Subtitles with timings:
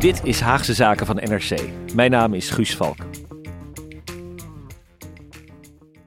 [0.00, 1.60] Dit is Haagse Zaken van NRC.
[1.94, 2.96] Mijn naam is Guus Valk.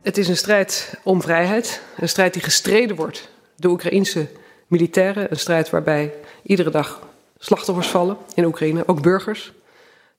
[0.01, 1.81] Het is een strijd om vrijheid.
[1.97, 4.27] Een strijd die gestreden wordt door Oekraïnse
[4.67, 5.31] militairen.
[5.31, 7.07] Een strijd waarbij iedere dag
[7.37, 9.53] slachtoffers vallen in Oekraïne, ook burgers.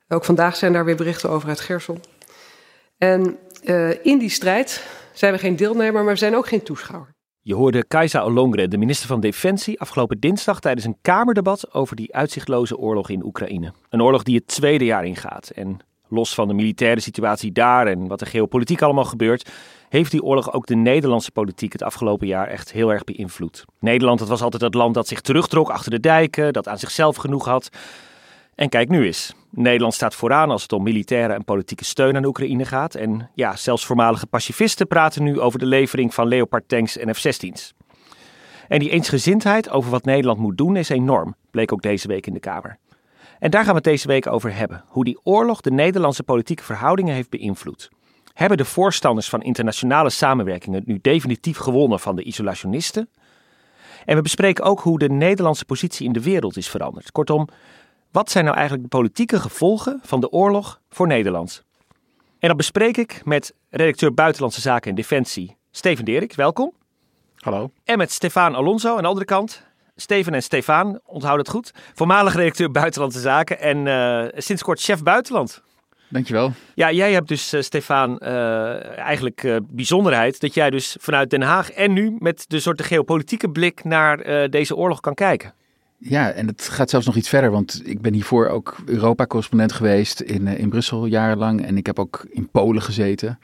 [0.08, 2.00] Ook vandaag zijn daar weer berichten over uit Gerson.
[2.98, 7.14] En uh, in die strijd zijn we geen deelnemer, maar we zijn ook geen toeschouwer.
[7.46, 12.14] Je hoorde Kajsa Ollongren, de minister van Defensie, afgelopen dinsdag tijdens een Kamerdebat over die
[12.14, 13.72] uitzichtloze oorlog in Oekraïne.
[13.90, 15.50] Een oorlog die het tweede jaar ingaat.
[15.50, 15.78] En
[16.08, 19.50] los van de militaire situatie daar en wat er geopolitiek allemaal gebeurt,
[19.88, 23.64] heeft die oorlog ook de Nederlandse politiek het afgelopen jaar echt heel erg beïnvloed.
[23.80, 27.16] Nederland, dat was altijd het land dat zich terugtrok achter de dijken, dat aan zichzelf
[27.16, 27.70] genoeg had.
[28.54, 29.34] En kijk nu eens.
[29.50, 32.94] Nederland staat vooraan als het om militaire en politieke steun aan Oekraïne gaat.
[32.94, 37.74] En ja, zelfs voormalige pacifisten praten nu over de levering van Leopard tanks en F-16's.
[38.68, 42.32] En die eensgezindheid over wat Nederland moet doen is enorm, bleek ook deze week in
[42.32, 42.78] de Kamer.
[43.38, 44.84] En daar gaan we het deze week over hebben.
[44.88, 47.90] Hoe die oorlog de Nederlandse politieke verhoudingen heeft beïnvloed.
[48.32, 53.08] Hebben de voorstanders van internationale samenwerking het nu definitief gewonnen van de isolationisten?
[54.04, 57.12] En we bespreken ook hoe de Nederlandse positie in de wereld is veranderd.
[57.12, 57.48] Kortom,
[58.14, 61.64] wat zijn nou eigenlijk de politieke gevolgen van de oorlog voor Nederland?
[62.38, 66.34] En dat bespreek ik met redacteur Buitenlandse Zaken en Defensie, Steven Derik.
[66.34, 66.72] Welkom.
[67.36, 67.70] Hallo.
[67.84, 69.62] En met Stefan Alonso aan de andere kant.
[69.96, 71.72] Steven en Stefan, onthoud het goed.
[71.94, 75.62] Voormalig redacteur Buitenlandse Zaken en uh, sinds kort chef Buitenland.
[76.08, 76.52] Dankjewel.
[76.74, 81.42] Ja, jij hebt dus, uh, Stefan, uh, eigenlijk uh, bijzonderheid dat jij dus vanuit Den
[81.42, 85.54] Haag en nu met de soort de geopolitieke blik naar deze oorlog kan kijken.
[86.06, 90.20] Ja, en het gaat zelfs nog iets verder, want ik ben hiervoor ook Europa-correspondent geweest
[90.20, 93.38] in, in Brussel jarenlang en ik heb ook in Polen gezeten.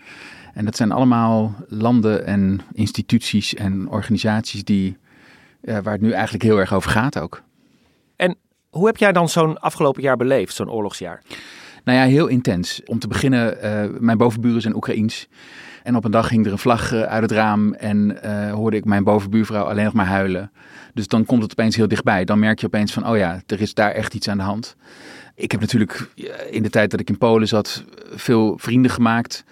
[0.55, 4.97] En dat zijn allemaal landen en instituties en organisaties die,
[5.61, 7.43] waar het nu eigenlijk heel erg over gaat ook.
[8.17, 8.37] En
[8.71, 11.23] hoe heb jij dan zo'n afgelopen jaar beleefd, zo'n oorlogsjaar?
[11.85, 12.83] Nou ja, heel intens.
[12.85, 15.29] Om te beginnen, uh, mijn bovenburen zijn Oekraïens.
[15.83, 18.85] En op een dag ging er een vlag uit het raam en uh, hoorde ik
[18.85, 20.51] mijn bovenbuurvrouw alleen nog maar huilen.
[20.95, 22.25] Dus dan komt het opeens heel dichtbij.
[22.25, 24.77] Dan merk je opeens van, oh ja, er is daar echt iets aan de hand.
[25.35, 26.09] Ik heb natuurlijk
[26.51, 29.45] in de tijd dat ik in Polen zat veel vrienden gemaakt.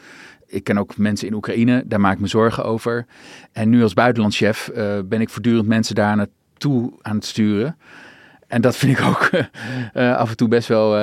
[0.46, 3.06] Ik ken ook mensen in Oekraïne, daar maak ik me zorgen over.
[3.52, 4.70] En nu als buitenlandchef
[5.04, 7.76] ben ik voortdurend mensen daar naartoe aan het sturen.
[8.46, 9.30] En dat vind ik ook
[9.94, 10.98] uh, af en toe best wel.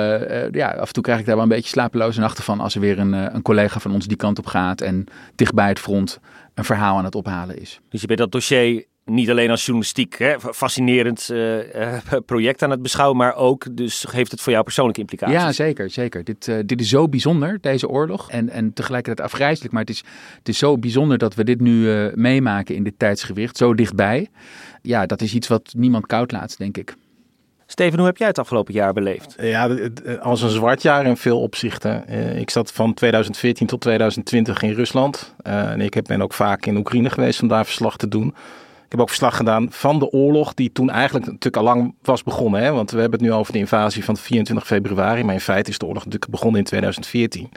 [0.50, 2.60] Ja, af en toe krijg ik daar wel een beetje slapeloze nachten van.
[2.60, 4.80] Als er weer een, een collega van ons die kant op gaat.
[4.80, 6.20] En dichtbij het front
[6.54, 7.80] een verhaal aan het ophalen is.
[7.88, 11.58] Dus je bent dat dossier niet alleen als journalistiek hè, fascinerend uh,
[12.26, 13.16] project aan het beschouwen.
[13.16, 15.36] Maar ook dus heeft het voor jou persoonlijke implicaties.
[15.36, 15.90] Ja, zeker.
[15.90, 16.24] zeker.
[16.24, 18.30] Dit, dit is zo bijzonder, deze oorlog.
[18.30, 19.72] En, en tegelijkertijd afgrijzelijk.
[19.72, 20.04] Maar het is,
[20.38, 23.56] het is zo bijzonder dat we dit nu meemaken in dit tijdsgewicht.
[23.56, 24.28] Zo dichtbij.
[24.82, 26.96] Ja, dat is iets wat niemand koud laat, denk ik.
[27.66, 29.36] Steven, hoe heb jij het afgelopen jaar beleefd?
[29.40, 29.78] Ja,
[30.20, 32.08] als een zwart jaar in veel opzichten.
[32.38, 35.34] Ik zat van 2014 tot 2020 in Rusland.
[35.42, 38.34] En ik ben ook vaak in Oekraïne geweest om daar verslag te doen.
[38.86, 42.22] Ik heb ook verslag gedaan van de oorlog, die toen eigenlijk natuurlijk al lang was
[42.22, 42.62] begonnen.
[42.62, 42.72] Hè?
[42.72, 45.24] Want we hebben het nu over de invasie van 24 februari.
[45.24, 47.48] Maar in feite is de oorlog natuurlijk begonnen in 2014.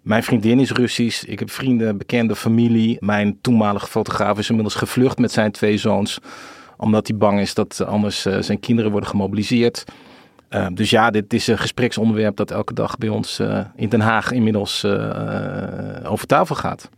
[0.00, 1.24] Mijn vriendin is Russisch.
[1.24, 2.96] Ik heb vrienden, bekende familie.
[3.00, 6.20] Mijn toenmalige fotograaf is inmiddels gevlucht met zijn twee zoons
[6.80, 9.84] omdat hij bang is dat anders uh, zijn kinderen worden gemobiliseerd.
[10.50, 14.00] Uh, dus ja, dit is een gespreksonderwerp dat elke dag bij ons uh, in Den
[14.00, 14.84] Haag inmiddels
[16.04, 16.88] over tafel gaat.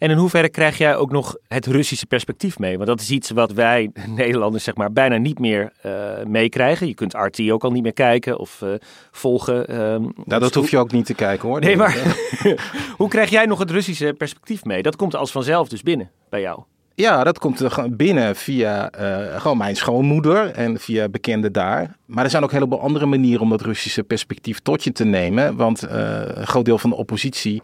[0.00, 2.76] En in hoeverre krijg jij ook nog het Russische perspectief mee?
[2.76, 5.72] Want dat is iets wat wij Nederlanders zeg maar bijna niet meer
[6.26, 6.86] meekrijgen.
[6.86, 8.64] Je kunt RT ook al niet meer kijken of
[9.10, 9.80] volgen.
[9.80, 11.60] Um, nou, dat hoef je ook niet te kijken hoor.
[11.60, 11.96] Nee, maar
[12.98, 14.82] hoe krijg jij nog het Russische perspectief mee?
[14.82, 16.60] Dat komt als vanzelf dus binnen bij jou.
[16.94, 21.96] Ja, dat komt er binnen via uh, gewoon mijn schoonmoeder en via bekenden daar.
[22.06, 25.04] Maar er zijn ook een heleboel andere manieren om dat Russische perspectief tot je te
[25.04, 25.56] nemen.
[25.56, 27.62] Want een groot deel van de oppositie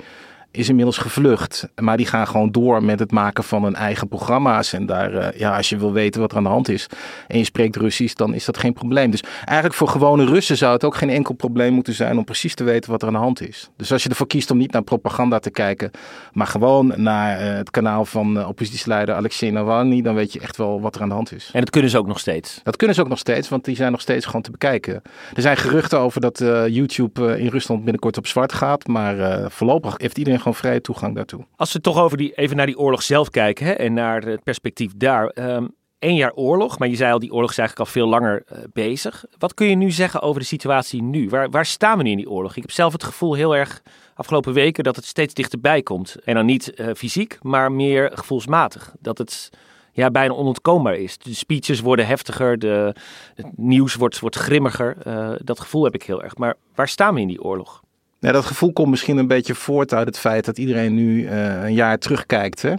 [0.57, 1.69] is inmiddels gevlucht.
[1.81, 4.73] Maar die gaan gewoon door met het maken van hun eigen programma's.
[4.73, 6.87] En daar, uh, ja, als je wil weten wat er aan de hand is
[7.27, 9.11] en je spreekt Russisch, dan is dat geen probleem.
[9.11, 12.55] Dus eigenlijk voor gewone Russen zou het ook geen enkel probleem moeten zijn om precies
[12.55, 13.69] te weten wat er aan de hand is.
[13.77, 15.91] Dus als je ervoor kiest om niet naar propaganda te kijken,
[16.33, 20.57] maar gewoon naar uh, het kanaal van uh, oppositieleider Alexei Navalny, dan weet je echt
[20.57, 21.51] wel wat er aan de hand is.
[21.53, 22.61] En dat kunnen ze ook nog steeds?
[22.63, 25.03] Dat kunnen ze ook nog steeds, want die zijn nog steeds gewoon te bekijken.
[25.35, 26.39] Er zijn geruchten over dat
[26.69, 31.47] YouTube in Rusland binnenkort op zwart gaat, maar voorlopig heeft iedereen gewoon vrije toegang daartoe.
[31.57, 34.43] Als we toch over die, even naar die oorlog zelf kijken hè, en naar het
[34.43, 35.33] perspectief daar.
[35.35, 38.45] Um, één jaar oorlog, maar je zei al, die oorlog is eigenlijk al veel langer
[38.53, 39.25] uh, bezig.
[39.39, 41.29] Wat kun je nu zeggen over de situatie nu?
[41.29, 42.57] Waar, waar staan we nu in die oorlog?
[42.57, 43.83] Ik heb zelf het gevoel heel erg
[44.15, 46.17] afgelopen weken dat het steeds dichterbij komt.
[46.25, 48.95] En dan niet uh, fysiek, maar meer gevoelsmatig.
[49.01, 49.51] Dat het
[49.93, 51.19] ja, bijna onontkoombaar is.
[51.19, 52.95] De speeches worden heftiger, de,
[53.35, 54.97] het nieuws wordt, wordt grimmiger.
[55.07, 56.37] Uh, dat gevoel heb ik heel erg.
[56.37, 57.85] Maar waar staan we in die oorlog?
[58.27, 61.63] Ja, dat gevoel komt misschien een beetje voort uit het feit dat iedereen nu uh,
[61.63, 62.63] een jaar terugkijkt.
[62.63, 62.75] Hè?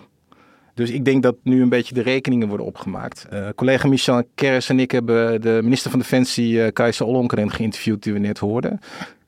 [0.73, 3.27] Dus ik denk dat nu een beetje de rekeningen worden opgemaakt.
[3.33, 8.03] Uh, collega Michel Keres en ik hebben de minister van Defensie uh, Kajsa Ollongren geïnterviewd
[8.03, 8.79] die we net hoorden.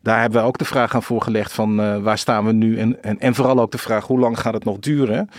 [0.04, 3.19] Daar hebben we ook de vraag aan voorgelegd van waar staan we nu en, en,
[3.19, 5.30] en vooral ook de vraag hoe lang gaat het nog duren.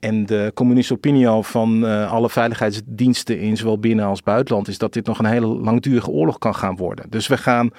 [0.00, 4.92] En de communistische opinie van uh, alle veiligheidsdiensten in zowel binnen als buitenland is dat
[4.92, 7.06] dit nog een hele langdurige oorlog kan gaan worden.
[7.10, 7.70] Dus we gaan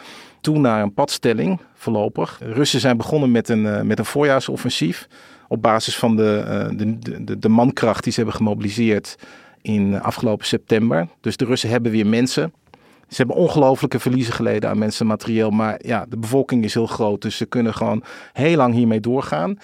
[0.41, 2.39] toe naar een padstelling voorlopig.
[2.43, 5.07] Russen zijn begonnen met een, uh, met een voorjaarsoffensief
[5.47, 9.15] op basis van de, uh, de, de, de, mankracht die ze hebben gemobiliseerd
[9.61, 11.07] in afgelopen september.
[11.21, 12.53] Dus de Russen hebben weer mensen.
[13.07, 15.49] Ze hebben ongelooflijke verliezen geleden aan mensen en materieel.
[15.49, 17.21] Maar ja, de bevolking is heel groot.
[17.21, 19.59] Dus ze kunnen gewoon heel lang hiermee doorgaan.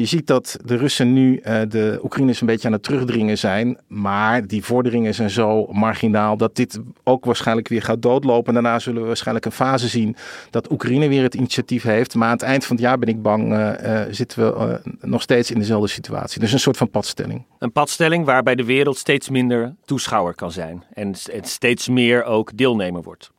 [0.00, 3.78] Je ziet dat de Russen nu uh, de Oekraïners een beetje aan het terugdringen zijn.
[3.86, 8.56] Maar die vorderingen zijn zo marginaal dat dit ook waarschijnlijk weer gaat doodlopen.
[8.56, 10.16] En daarna zullen we waarschijnlijk een fase zien
[10.50, 12.14] dat Oekraïne weer het initiatief heeft.
[12.14, 15.22] Maar aan het eind van het jaar ben ik bang, uh, uh, zitten we nog
[15.22, 16.40] steeds in dezelfde situatie.
[16.40, 17.44] Dus een soort van padstelling.
[17.58, 20.84] Een padstelling waarbij de wereld steeds minder toeschouwer kan zijn.
[20.92, 23.30] En het steeds meer ook deelnemer wordt.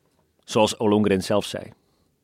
[0.43, 1.63] Zoals Olongren zelf zei.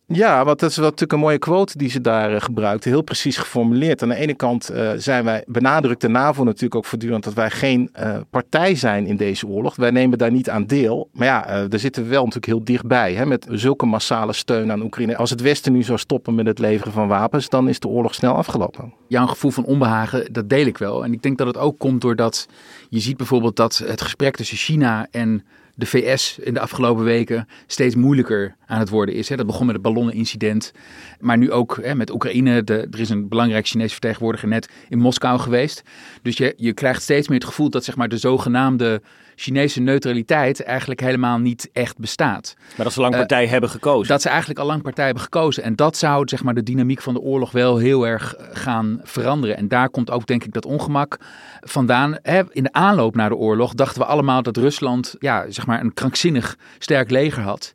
[0.07, 2.89] Ja, want dat is wel natuurlijk een mooie quote die ze daar uh, gebruikte.
[2.89, 4.01] Heel precies geformuleerd.
[4.01, 7.49] Aan de ene kant uh, zijn wij, benadrukt de NAVO natuurlijk ook voortdurend dat wij
[7.49, 9.75] geen uh, partij zijn in deze oorlog.
[9.75, 11.09] Wij nemen daar niet aan deel.
[11.11, 13.13] Maar ja, daar zitten we wel natuurlijk heel dichtbij.
[13.13, 15.17] Hè, met zulke massale steun aan Oekraïne.
[15.17, 18.13] Als het Westen nu zou stoppen met het leveren van wapens, dan is de oorlog
[18.13, 18.93] snel afgelopen.
[19.07, 21.03] Jouw gevoel van onbehagen, dat deel ik wel.
[21.03, 22.47] En ik denk dat het ook komt doordat
[22.89, 25.43] je ziet bijvoorbeeld dat het gesprek tussen China en
[25.75, 29.27] de VS in de afgelopen weken steeds moeilijker aan het worden is.
[29.27, 30.71] Dat begon met het ballonnenincident,
[31.19, 32.63] maar nu ook met Oekraïne.
[32.63, 35.83] Er is een belangrijk Chinese vertegenwoordiger net in Moskou geweest.
[36.21, 39.01] Dus je, je krijgt steeds meer het gevoel dat zeg maar, de zogenaamde
[39.35, 42.55] Chinese neutraliteit eigenlijk helemaal niet echt bestaat.
[42.75, 44.07] Maar dat ze lang partij uh, hebben gekozen.
[44.07, 45.63] Dat ze eigenlijk al lang partij hebben gekozen.
[45.63, 49.57] En dat zou zeg maar, de dynamiek van de oorlog wel heel erg gaan veranderen.
[49.57, 51.17] En daar komt ook denk ik dat ongemak
[51.61, 52.17] vandaan.
[52.21, 55.81] Hè, in de aanloop naar de oorlog dachten we allemaal dat Rusland ja, zeg maar
[55.81, 57.73] een krankzinnig sterk leger had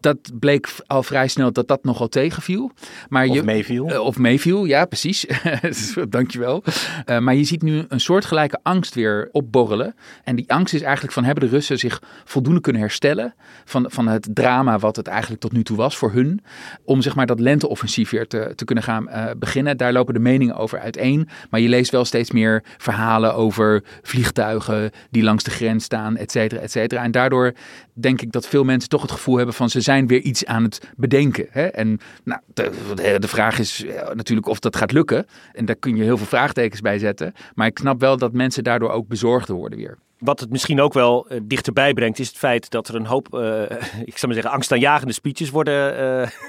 [0.00, 2.70] dat bleek al vrij snel dat dat nogal tegenviel.
[3.08, 3.90] Maar of meeviel.
[3.90, 5.26] Uh, of meeviel, ja precies.
[6.08, 6.62] Dankjewel.
[7.06, 9.94] Uh, maar je ziet nu een soortgelijke angst weer opborrelen.
[10.24, 14.06] En die angst is eigenlijk van hebben de Russen zich voldoende kunnen herstellen van, van
[14.06, 16.42] het drama wat het eigenlijk tot nu toe was voor hun.
[16.84, 19.76] Om zeg maar dat lenteoffensief weer te, te kunnen gaan uh, beginnen.
[19.76, 21.28] Daar lopen de meningen over uiteen.
[21.50, 26.30] Maar je leest wel steeds meer verhalen over vliegtuigen die langs de grens staan, et
[26.30, 27.02] cetera, et cetera.
[27.02, 27.52] En daardoor
[27.92, 30.62] denk ik dat veel mensen toch het gevoel hebben van ze zijn weer iets aan
[30.62, 31.46] het bedenken.
[31.50, 31.66] Hè?
[31.66, 35.26] En nou, de, de, vraag is natuurlijk of dat gaat lukken.
[35.52, 37.32] En daar kun je heel veel vraagtekens bij zetten.
[37.54, 39.98] Maar ik snap wel dat mensen daardoor ook bezorgder worden weer.
[40.20, 43.34] Wat het misschien ook wel uh, dichterbij brengt, is het feit dat er een hoop,
[43.34, 43.62] uh,
[44.10, 46.00] ik zou maar zeggen, angstaanjagende speeches worden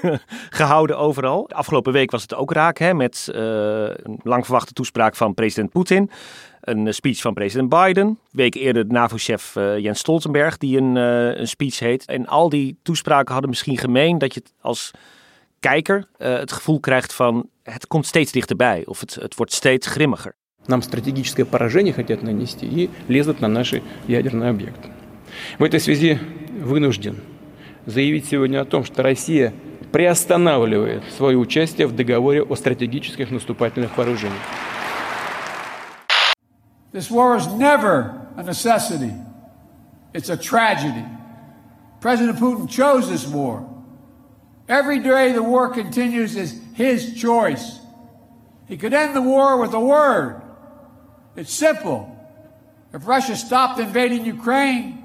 [0.04, 0.14] uh,
[0.50, 1.46] gehouden overal.
[1.46, 5.70] De afgelopen week was het ook raak hè, met een lang verwachte toespraak van president
[5.70, 6.10] Poetin.
[6.60, 8.06] Een speech van president Biden.
[8.06, 12.04] Een week eerder de NAVO-chef Jens Stoltenberg, die een, een, speech heet.
[12.04, 14.90] En al die toespraken hadden misschien gemeen dat je als
[15.60, 18.82] kijker het gevoel krijgt van het komt steeds dichterbij.
[18.86, 20.34] Of het, het wordt steeds grimmiger.
[20.68, 24.88] Нам стратегическое поражение хотят нанести и лезут на наши ядерные объекты.
[25.58, 26.18] В этой связи
[26.60, 27.16] вынужден
[27.86, 29.52] заявить сегодня о том, что Россия
[29.90, 34.40] приостанавливает свое участие в договоре о стратегических наступательных вооружениях.
[36.92, 39.12] This war is never a necessity.
[40.12, 41.04] It's a tragedy.
[42.00, 43.66] President Putin chose this war.
[44.68, 47.80] Every day the war continues is his choice.
[48.68, 50.41] He could end the war with a word.
[51.36, 52.18] It's simple.
[52.92, 55.02] If Russia stopped invading Ukraine,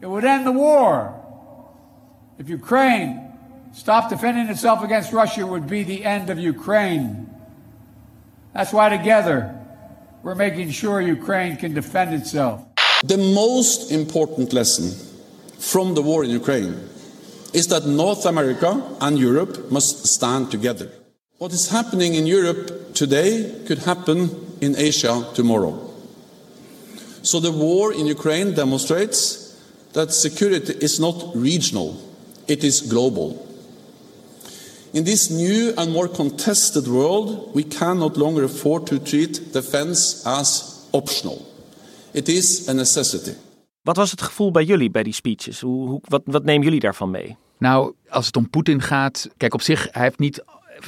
[0.00, 1.18] it would end the war.
[2.38, 3.32] If Ukraine
[3.72, 7.30] stopped defending itself against Russia, it would be the end of Ukraine.
[8.52, 9.58] That's why together
[10.22, 12.64] we're making sure Ukraine can defend itself.
[13.04, 14.92] The most important lesson
[15.58, 16.88] from the war in Ukraine
[17.54, 20.90] is that North America and Europe must stand together.
[21.38, 25.74] What is happening in Europe today could happen in Asia tomorrow.
[27.22, 29.54] So the war in Ukraine demonstrates
[29.92, 31.96] that security is not regional,
[32.46, 33.48] it is global.
[34.92, 40.22] In this new and more contested world, we can no longer afford to treat defense
[40.24, 41.38] as optional.
[42.12, 43.34] It is a necessity.
[43.82, 45.60] Wat was het gevoel bij jullie bij die speeches?
[45.60, 47.36] Hoe, hoe, wat, wat nemen jullie daarvan mee?
[47.58, 49.28] Nou, als het om Poetin gaat.
[49.36, 50.44] Kijk, op zich, hij heeft niet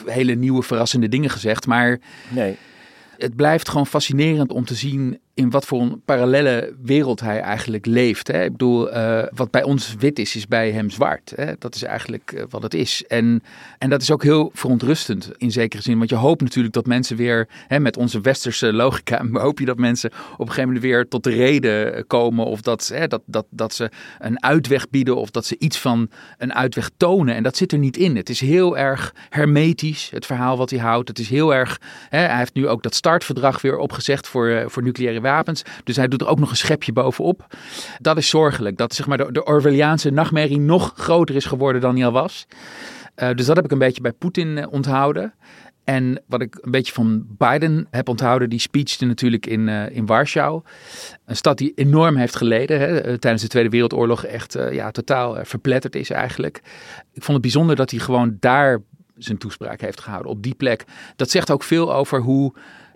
[0.06, 1.66] hele nieuwe verrassende dingen gezegd.
[1.66, 2.00] Maar
[2.30, 2.56] Nee.
[3.18, 7.86] Het blijft gewoon fascinerend om te zien in wat voor een parallele wereld hij eigenlijk
[7.86, 8.28] leeft.
[8.28, 8.44] Hè?
[8.44, 11.32] Ik bedoel, eh, wat bij ons wit is, is bij hem zwart.
[11.36, 11.52] Hè?
[11.58, 13.04] Dat is eigenlijk eh, wat het is.
[13.06, 13.42] En,
[13.78, 15.98] en dat is ook heel verontrustend in zekere zin.
[15.98, 19.78] Want je hoopt natuurlijk dat mensen weer, hè, met onze westerse logica, hoop je dat
[19.78, 22.46] mensen op een gegeven moment weer tot de reden komen.
[22.46, 26.08] Of dat, hè, dat, dat, dat ze een uitweg bieden of dat ze iets van
[26.38, 27.34] een uitweg tonen.
[27.34, 28.16] En dat zit er niet in.
[28.16, 31.08] Het is heel erg hermetisch, het verhaal wat hij houdt.
[31.08, 34.64] Het is heel erg, hè, hij heeft nu ook dat startverdrag weer opgezegd voor, eh,
[34.68, 35.62] voor nucleaire wapens.
[35.84, 37.56] Dus hij doet er ook nog een schepje bovenop.
[37.98, 38.76] Dat is zorgelijk.
[38.76, 42.46] Dat zeg maar, de, de Orwelliaanse nachtmerrie nog groter is geworden dan hij al was.
[43.16, 45.34] Uh, dus dat heb ik een beetje bij Poetin uh, onthouden.
[45.84, 50.06] En wat ik een beetje van Biden heb onthouden, die speechte natuurlijk in, uh, in
[50.06, 50.62] Warschau.
[51.24, 54.24] Een stad die enorm heeft geleden hè, tijdens de Tweede Wereldoorlog.
[54.24, 56.56] Echt ja, totaal verpletterd is eigenlijk.
[57.12, 58.82] Ik vond het bijzonder dat hij gewoon daar
[59.16, 60.84] zijn toespraak heeft gehouden, op die plek.
[61.16, 62.54] Dat zegt ook veel over hoe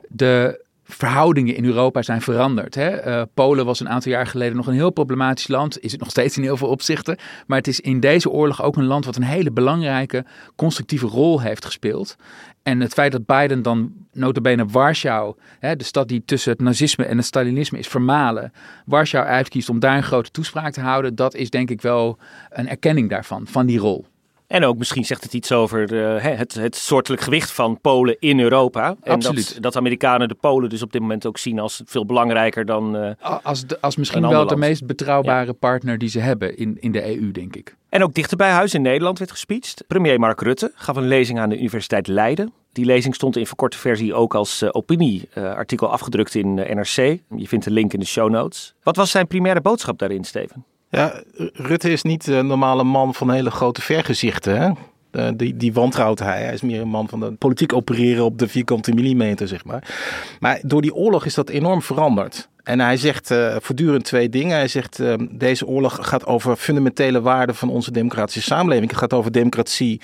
[0.09, 2.75] de verhoudingen in Europa zijn veranderd.
[2.75, 3.07] Hè?
[3.07, 5.81] Uh, Polen was een aantal jaar geleden nog een heel problematisch land.
[5.81, 7.19] Is het nog steeds in heel veel opzichten.
[7.47, 10.25] Maar het is in deze oorlog ook een land wat een hele belangrijke
[10.57, 12.17] constructieve rol heeft gespeeld.
[12.63, 17.05] En het feit dat Biden dan notabene Warschau, hè, de stad die tussen het nazisme
[17.05, 18.53] en het Stalinisme is vermalen,
[18.85, 22.19] Warschau uitkiest om daar een grote toespraak te houden, dat is denk ik wel
[22.51, 24.07] een erkenning daarvan, van die rol.
[24.49, 28.41] En ook misschien zegt het iets over uh, het, het soortelijk gewicht van Polen in
[28.41, 28.97] Europa.
[29.03, 29.53] En Absoluut.
[29.53, 32.97] Dat, dat Amerikanen de Polen dus op dit moment ook zien als veel belangrijker dan.
[32.97, 33.11] Uh,
[33.43, 35.53] als, de, als misschien wel de meest betrouwbare ja.
[35.53, 37.77] partner die ze hebben in, in de EU, denk ik.
[37.89, 39.85] En ook dichter bij huis in Nederland werd gespeecht.
[39.87, 42.53] Premier Mark Rutte gaf een lezing aan de Universiteit Leiden.
[42.73, 46.97] Die lezing stond in verkorte versie ook als uh, opinieartikel afgedrukt in NRC.
[47.37, 48.75] Je vindt de link in de show notes.
[48.83, 50.65] Wat was zijn primaire boodschap daarin, Steven?
[50.91, 54.61] Ja, Rutte is niet een normale man van hele grote vergezichten.
[54.61, 54.71] Hè?
[55.13, 56.43] Uh, die, die wantrouwt hij.
[56.43, 59.97] Hij is meer een man van de politiek opereren op de vierkante millimeter, zeg maar.
[60.41, 62.49] Maar door die oorlog is dat enorm veranderd.
[62.63, 64.57] En hij zegt uh, voortdurend twee dingen.
[64.57, 68.91] Hij zegt, deze oorlog gaat over fundamentele waarden van onze democratische samenleving.
[68.91, 70.01] Het gaat over democratie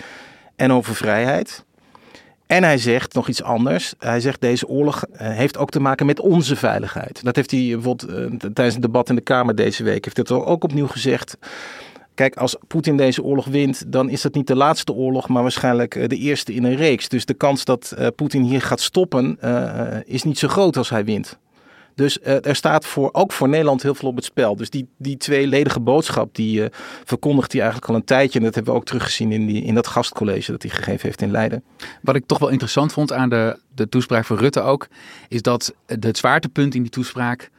[0.56, 1.64] en over vrijheid.
[2.54, 3.94] En hij zegt nog iets anders.
[3.98, 7.24] Hij zegt deze oorlog heeft ook te maken met onze veiligheid.
[7.24, 10.30] Dat heeft hij bijvoorbeeld uh, tijdens het debat in de Kamer deze week heeft het
[10.30, 11.36] ook opnieuw gezegd.
[12.14, 16.08] Kijk, als Poetin deze oorlog wint, dan is dat niet de laatste oorlog, maar waarschijnlijk
[16.08, 17.08] de eerste in een reeks.
[17.08, 19.38] Dus de kans dat Poetin hier gaat stoppen
[20.06, 21.38] is niet zo groot als hij wint.
[21.94, 24.56] Dus uh, er staat voor, ook voor Nederland heel veel op het spel.
[24.56, 26.66] Dus die, die tweeledige boodschap, die uh,
[27.04, 28.38] verkondigt hij eigenlijk al een tijdje.
[28.38, 31.22] En dat hebben we ook teruggezien in, die, in dat gastcollege dat hij gegeven heeft
[31.22, 31.64] in Leiden.
[32.02, 34.88] Wat ik toch wel interessant vond aan de, de toespraak van Rutte ook,
[35.28, 37.50] is dat het zwaartepunt in die toespraak,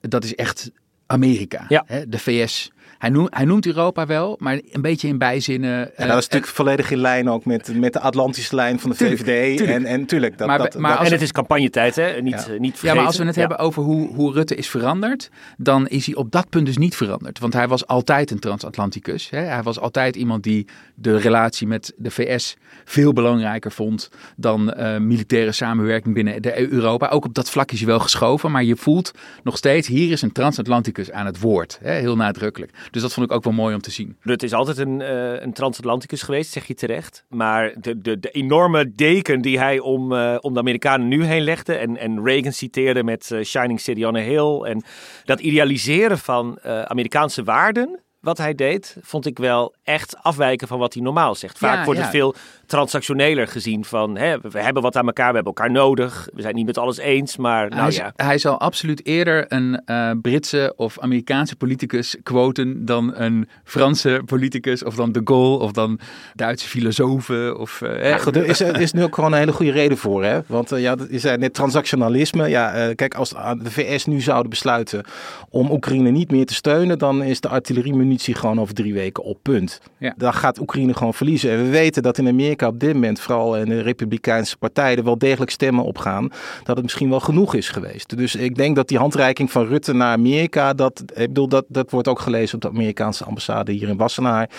[0.00, 0.70] dat is echt
[1.06, 1.84] Amerika, ja.
[1.86, 2.70] hè, de VS.
[3.02, 5.70] Hij noemt, hij noemt, Europa wel, maar een beetje in bijzinnen.
[5.70, 8.90] Ja, dat is natuurlijk en, volledig in lijn ook met, met de Atlantische lijn van
[8.90, 9.56] de tuurlijk, VVD.
[9.56, 9.78] Tuurlijk.
[9.78, 10.38] En, en tuurlijk.
[10.38, 12.20] Dat, maar, dat, maar dat, en het is campagnetijd, hè?
[12.20, 12.58] Niet, ja.
[12.58, 12.88] niet vergeten.
[12.88, 13.40] Ja, maar als we het ja.
[13.40, 16.96] hebben over hoe, hoe Rutte is veranderd, dan is hij op dat punt dus niet
[16.96, 17.38] veranderd.
[17.38, 19.30] Want hij was altijd een transatlanticus.
[19.30, 19.40] Hè?
[19.40, 24.98] Hij was altijd iemand die de relatie met de VS veel belangrijker vond dan uh,
[24.98, 27.08] militaire samenwerking binnen de Europa.
[27.08, 30.22] Ook op dat vlak is hij wel geschoven, maar je voelt nog steeds, hier is
[30.22, 31.78] een transatlanticus aan het woord.
[31.82, 31.92] Hè?
[31.92, 32.72] Heel nadrukkelijk.
[32.92, 34.16] Dus dat vond ik ook wel mooi om te zien.
[34.20, 37.24] Rutte is altijd een, uh, een transatlanticus geweest, zeg je terecht.
[37.28, 41.42] Maar de, de, de enorme deken die hij om, uh, om de Amerikanen nu heen
[41.42, 41.74] legde.
[41.74, 44.62] En, en Reagan citeerde met uh, Shining City on a Hill.
[44.62, 44.82] En
[45.24, 50.94] dat idealiseren van Amerikaanse waarden wat hij deed, vond ik wel echt afwijken van wat
[50.94, 51.58] hij normaal zegt.
[51.58, 52.06] Vaak Ja, wordt ja.
[52.06, 52.34] het veel
[52.66, 56.28] transactioneler gezien van hè, we hebben wat aan elkaar, we hebben elkaar nodig.
[56.34, 58.12] We zijn niet met alles eens, maar nou hij, ja.
[58.16, 64.84] hij zal absoluut eerder een eh, Britse of Amerikaanse politicus quoten dan een Franse politicus
[64.84, 65.98] of dan de Gaulle of dan
[66.34, 67.58] Duitse filosofen.
[67.58, 69.98] Of, eh, Ja, goed, er is, er is nu ook gewoon een hele goede reden
[69.98, 70.24] voor.
[70.24, 70.40] Hè?
[70.46, 72.48] Want uh, ja, je zei net transactionalisme.
[72.48, 73.30] Ja, uh, kijk, als
[73.62, 75.04] de VS nu zouden besluiten
[75.48, 79.22] om Oekraïne niet meer te steunen, dan is de artillerie munitie gewoon over drie weken
[79.24, 79.80] op punt.
[79.98, 80.14] Ja.
[80.16, 81.50] Dan gaat Oekraïne gewoon verliezen.
[81.50, 85.04] En we weten dat in Amerika op dit moment, vooral in de Republikeinse partij, er
[85.04, 86.28] wel degelijk stemmen opgaan
[86.62, 88.16] dat het misschien wel genoeg is geweest.
[88.16, 91.90] Dus ik denk dat die handreiking van Rutte naar Amerika, dat, ik bedoel, dat, dat
[91.90, 94.50] wordt ook gelezen op de Amerikaanse ambassade hier in Wassenaar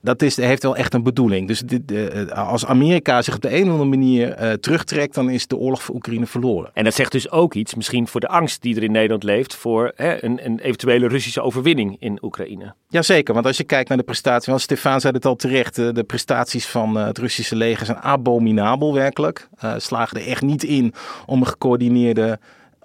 [0.00, 1.46] dat is, heeft wel echt een bedoeling.
[1.48, 5.30] Dus dit, uh, als Amerika zich op de een of andere manier uh, terugtrekt, dan
[5.30, 6.70] is de oorlog voor Oekraïne verloren.
[6.74, 9.54] En dat zegt dus ook iets, misschien voor de angst die er in Nederland leeft,
[9.54, 12.74] voor hè, een, een, eventuele Russische overwinning in Oekraïne.
[12.88, 16.04] Jazeker, want als je kijkt naar de prestaties, want Stefan zei het al terecht, de
[16.06, 19.48] prestaties van het Russische leger zijn abominabel werkelijk.
[19.64, 20.94] Uh, slagen er echt niet in
[21.26, 22.38] om een gecoördineerde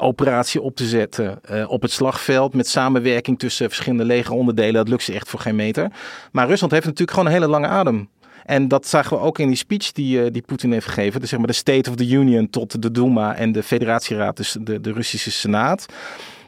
[0.03, 4.73] operatie op te zetten uh, op het slagveld met samenwerking tussen verschillende legeronderdelen.
[4.73, 5.91] Dat lukt ze echt voor geen meter.
[6.31, 8.09] Maar Rusland heeft natuurlijk gewoon een hele lange adem.
[8.45, 11.21] En dat zagen we ook in die speech die, uh, die Poetin heeft gegeven.
[11.21, 14.57] De, zeg maar, de State of the Union tot de Duma en de federatieraad, dus
[14.59, 15.85] de, de Russische Senaat.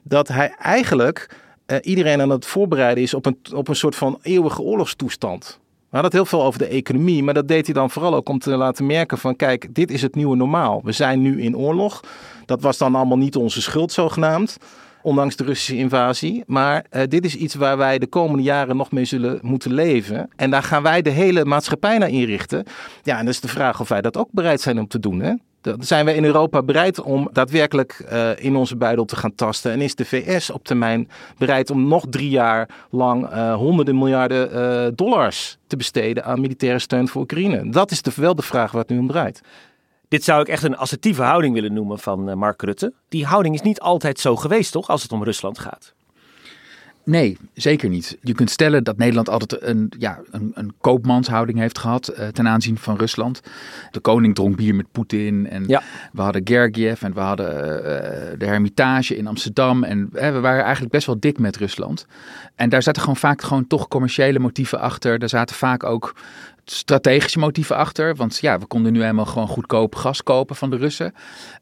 [0.04, 1.30] Dat hij eigenlijk
[1.68, 5.60] uh, iedereen aan het voorbereiden is op een, op een soort van eeuwige oorlogstoestand.
[5.96, 8.30] We hadden het heel veel over de economie, maar dat deed hij dan vooral ook
[8.30, 10.82] om te laten merken van kijk, dit is het nieuwe normaal.
[10.84, 12.02] We zijn nu in oorlog.
[12.46, 14.58] Dat was dan allemaal niet onze schuld zogenaamd,
[15.02, 16.44] ondanks de Russische invasie.
[16.48, 20.30] Maar uh, dit is iets waar wij de komende jaren nog mee zullen moeten leven.
[20.36, 22.64] En daar gaan wij de hele maatschappij naar inrichten.
[23.04, 25.20] Ja, en dat is de vraag of wij dat ook bereid zijn om te doen.
[25.20, 25.34] Hè?
[25.66, 29.72] Dan zijn we in Europa bereid om daadwerkelijk uh, in onze buidel te gaan tasten?
[29.72, 34.54] En is de VS op termijn bereid om nog drie jaar lang uh, honderden miljarden
[34.54, 37.70] uh, dollars te besteden aan militaire steun voor Oekraïne?
[37.70, 39.42] Dat is de, wel de vraag waar het nu om draait.
[40.08, 42.94] Dit zou ik echt een assertieve houding willen noemen van Mark Rutte.
[43.10, 45.95] Die houding is niet altijd zo geweest, toch, als het om Rusland gaat?
[47.06, 48.18] Nee, zeker niet.
[48.22, 52.48] Je kunt stellen dat Nederland altijd een, ja, een, een koopmanshouding heeft gehad uh, ten
[52.48, 53.42] aanzien van Rusland.
[53.92, 55.82] De koning dronk bier met Poetin en ja.
[56.12, 57.84] we hadden Gergiev en we hadden uh,
[58.38, 59.84] de Hermitage in Amsterdam.
[59.84, 62.06] En uh, we waren eigenlijk best wel dik met Rusland.
[62.56, 65.20] En daar zaten gewoon vaak gewoon toch commerciële motieven achter.
[65.20, 66.16] Daar zaten vaak ook
[66.66, 68.16] strategische motieven achter.
[68.16, 71.14] Want ja, we konden nu helemaal gewoon goedkoop gas kopen van de Russen.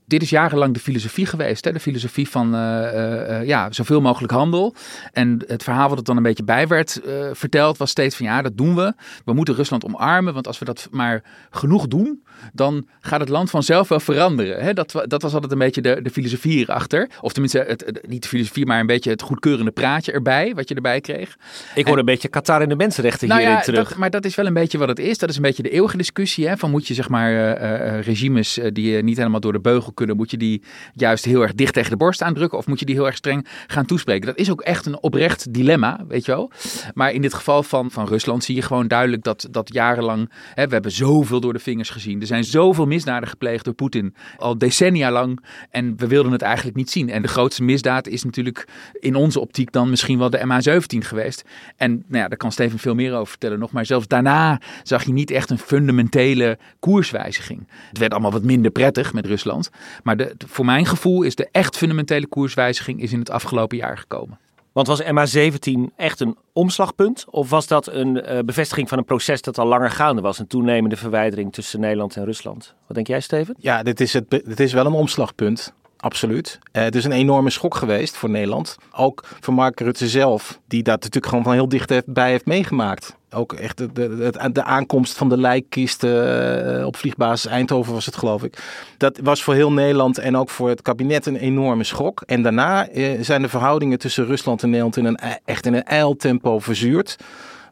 [0.06, 1.66] Dit is jarenlang de filosofie geweest.
[1.66, 1.72] Hè?
[1.72, 4.76] De filosofie van uh, uh, ja, zoveel mogelijk handel.
[5.12, 8.26] En het verhaal wat het dan een beetje bij werd uh, verteld was steeds van
[8.26, 8.94] ja, dat doen we.
[9.26, 13.50] We moeten Rusland omarmen, want als we dat maar genoeg doen, dan gaat het land
[13.50, 14.64] vanzelf wel veranderen.
[14.64, 14.74] Hè?
[14.74, 17.10] Dat, dat was altijd een beetje de, de filosofie hierachter.
[17.22, 20.70] Of tenminste, het, het, niet de filosofie, maar een beetje het goedkeurende praatje erbij, wat
[20.70, 21.38] je erbij kreeg.
[21.76, 23.90] Ik hoor en, een beetje Qatar en de mensenrechten nou hierin ja, terug.
[23.90, 25.18] Dat, maar dat is wel een beetje wat het is.
[25.18, 26.48] Dat is een beetje de eeuwige discussie.
[26.48, 26.58] Hè?
[26.58, 30.32] Van moet je zeg maar uh, regimes die niet helemaal door de beugel kunnen, moet
[30.32, 30.62] je die
[30.94, 33.48] juist heel erg dicht tegen de borst aandrukken of moet je die heel erg streng
[33.68, 34.26] gaan toespreken?
[34.26, 36.52] Dat is ook echt een oprecht dilemma, weet je wel.
[36.94, 40.68] Maar in dit geval van, van Rusland zie je gewoon duidelijk dat, dat jarenlang, hè,
[40.68, 42.22] we hebben zoveel door de vingers gezien.
[42.22, 45.46] Er zijn zoveel misdaden gepleegd door Poetin, al decennia lang.
[45.70, 47.10] En we wilden het eigenlijk niet zien.
[47.10, 48.68] En de grootste misdaad is natuurlijk
[49.00, 51.44] in onze optiek dan misschien wel de MH17 geweest.
[51.76, 53.72] En nou ja, daar kan Steven veel meer over vertellen nog.
[53.72, 57.68] Maar zelfs daarna zag je niet echt een fundamentele koerswijziging.
[57.90, 59.70] Het werd allemaal wat minder prettig met Rusland.
[60.04, 63.98] Maar de, voor mijn gevoel is de echt fundamentele koerswijziging is in het afgelopen jaar
[63.98, 64.40] gekomen.
[64.74, 67.26] Want was MH17 echt een omslagpunt?
[67.30, 70.40] Of was dat een uh, bevestiging van een proces dat al langer gaande was?
[70.40, 72.74] Een toenemende verwijdering tussen Nederland en Rusland?
[72.86, 73.56] Wat denk jij, Steven?
[73.58, 75.74] Ja, dit is, het, dit is wel een omslagpunt.
[75.98, 76.60] Absoluut.
[76.72, 78.78] Uh, het is een enorme schok geweest voor Nederland.
[78.96, 83.16] Ook voor Mark Rutte zelf, die dat natuurlijk gewoon van heel dichtbij heeft meegemaakt.
[83.34, 88.16] Ook echt de, de, de aankomst van de lijkkist uh, op vliegbasis Eindhoven was het
[88.16, 88.64] geloof ik.
[88.98, 92.22] Dat was voor heel Nederland en ook voor het kabinet een enorme schok.
[92.26, 95.84] En daarna uh, zijn de verhoudingen tussen Rusland en Nederland in een, echt in een
[95.84, 97.18] ijltempo verzuurd.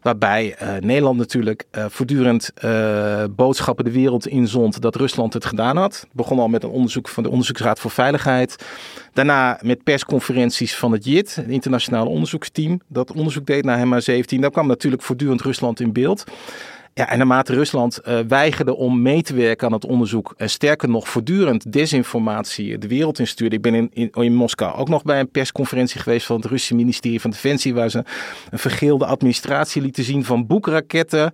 [0.01, 5.77] Waarbij uh, Nederland natuurlijk uh, voortdurend uh, boodschappen de wereld inzond dat Rusland het gedaan
[5.77, 6.07] had.
[6.11, 8.55] Begon al met een onderzoek van de Onderzoeksraad voor Veiligheid.
[9.13, 14.39] Daarna met persconferenties van het JIT, het internationale onderzoeksteam, dat onderzoek deed naar MH17.
[14.39, 16.23] Daar kwam natuurlijk voortdurend Rusland in beeld.
[16.93, 20.89] Ja, en naarmate Rusland uh, weigerde om mee te werken aan het onderzoek, en sterker
[20.89, 23.55] nog voortdurend desinformatie de wereld instuurde.
[23.55, 26.75] Ik ben in, in, in, Moskou ook nog bij een persconferentie geweest van het Russische
[26.75, 28.03] ministerie van Defensie, waar ze
[28.49, 31.31] een vergeelde administratie lieten zien van boekraketten.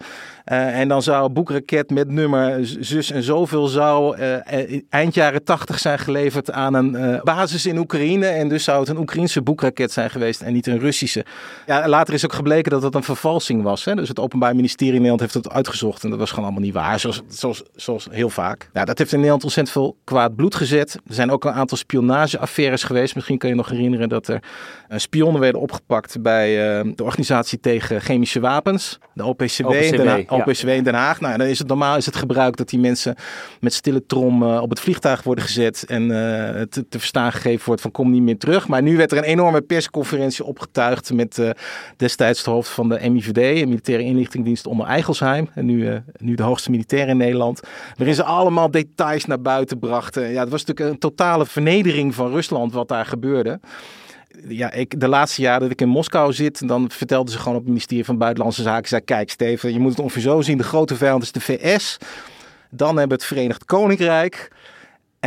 [0.52, 5.80] Uh, en dan zou boekraket met nummer zus en zoveel zou uh, eind jaren tachtig
[5.80, 8.26] zijn geleverd aan een basis in Oekraïne.
[8.26, 11.26] En dus zou het een Oekraïnse boekraket zijn geweest en niet een Russische.
[11.66, 13.86] Ja, later is ook gebleken dat dat een vervalsing was.
[13.86, 13.96] Hè?
[13.96, 16.04] Dus het Openbaar Ministerie in Nederland heeft het had uitgezocht.
[16.04, 18.70] En dat was gewoon allemaal niet waar, zoals, zoals, zoals heel vaak.
[18.74, 21.00] Nou, dat heeft in Nederland ontzettend veel kwaad bloed gezet.
[21.08, 23.16] Er zijn ook een aantal spionageaffaires geweest.
[23.16, 24.44] Misschien kan je nog herinneren dat er
[24.90, 26.56] spionnen werden opgepakt bij
[26.96, 29.00] de organisatie tegen chemische wapens.
[29.14, 31.21] De OPCW, OPCW, OPCW in Den Haag.
[31.21, 33.15] Nou, dan is het normaal is het gebruik dat die mensen
[33.60, 35.84] met stille trom uh, op het vliegtuig worden gezet.
[35.88, 36.10] En uh,
[36.62, 38.67] te, te, verstaan gegeven wordt van kom niet meer terug.
[38.67, 41.50] Maar nu werd er een enorme persconferentie opgetuigd met uh,
[41.97, 45.50] destijds de hoofd van de MIVD, de Militaire Inlichtingendienst onder Eigelsheim.
[45.54, 47.60] En nu, nu de hoogste militair in Nederland.
[47.95, 50.32] Waarin ze allemaal details naar buiten brachten.
[50.32, 53.60] Ja, het was natuurlijk een totale vernedering van Rusland wat daar gebeurde
[54.47, 57.60] ja, ik, de laatste jaren dat ik in Moskou zit, dan vertelden ze gewoon op
[57.60, 58.88] het ministerie van Buitenlandse Zaken.
[58.88, 60.58] Zei, kijk Steven, je moet het ongeveer zo zien.
[60.58, 61.97] De grote vijand is de VS.
[62.69, 64.52] Dan hebben we het Verenigd Koninkrijk.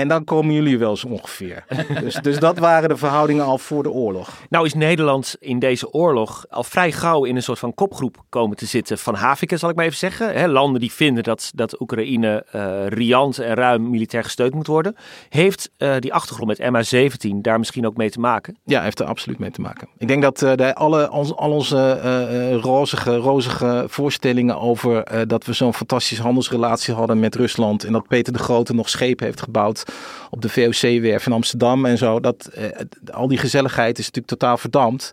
[0.00, 1.64] En dan komen jullie wel zo ongeveer.
[2.00, 4.28] dus, dus dat waren de verhoudingen al voor de oorlog.
[4.48, 8.56] Nou is Nederland in deze oorlog al vrij gauw in een soort van kopgroep komen
[8.56, 10.32] te zitten van Haviken, zal ik maar even zeggen.
[10.32, 14.96] He, landen die vinden dat, dat Oekraïne uh, riant en ruim militair gesteund moet worden.
[15.28, 18.56] Heeft uh, die achtergrond met MH17 daar misschien ook mee te maken?
[18.64, 19.88] Ja, heeft er absoluut mee te maken.
[19.98, 25.44] Ik denk dat uh, de, alle, al, al onze uh, rozige, rozige voorstellingen over dat
[25.44, 29.42] we zo'n fantastische handelsrelatie hadden met Rusland en dat Peter de Grote nog schepen heeft
[29.42, 29.84] gebouwd
[30.30, 32.20] op de VOC-werf in Amsterdam en zo.
[32.20, 32.64] Dat, uh,
[33.12, 35.10] al die gezelligheid is natuurlijk totaal verdampt.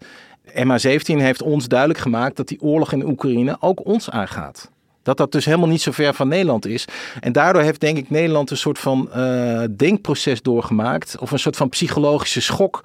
[0.47, 4.71] MH17 heeft ons duidelijk gemaakt dat die oorlog in Oekraïne ook ons aangaat.
[5.03, 6.85] Dat dat dus helemaal niet zo ver van Nederland is.
[7.19, 11.17] En daardoor heeft denk ik Nederland een soort van uh, denkproces doorgemaakt.
[11.19, 12.83] Of een soort van psychologische schok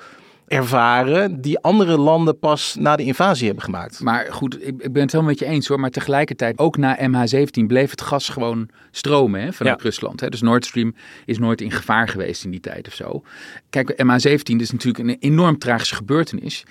[0.52, 4.00] ervaren die andere landen pas na de invasie hebben gemaakt.
[4.00, 5.80] Maar goed, ik, ik ben het helemaal met je eens hoor.
[5.80, 9.84] Maar tegelijkertijd, ook na MH17 bleef het gas gewoon stromen hè, vanuit ja.
[9.84, 10.20] Rusland.
[10.20, 10.28] Hè.
[10.28, 13.22] Dus Nord Stream is nooit in gevaar geweest in die tijd of zo.
[13.70, 16.64] Kijk, MH17 is natuurlijk een enorm tragische gebeurtenis.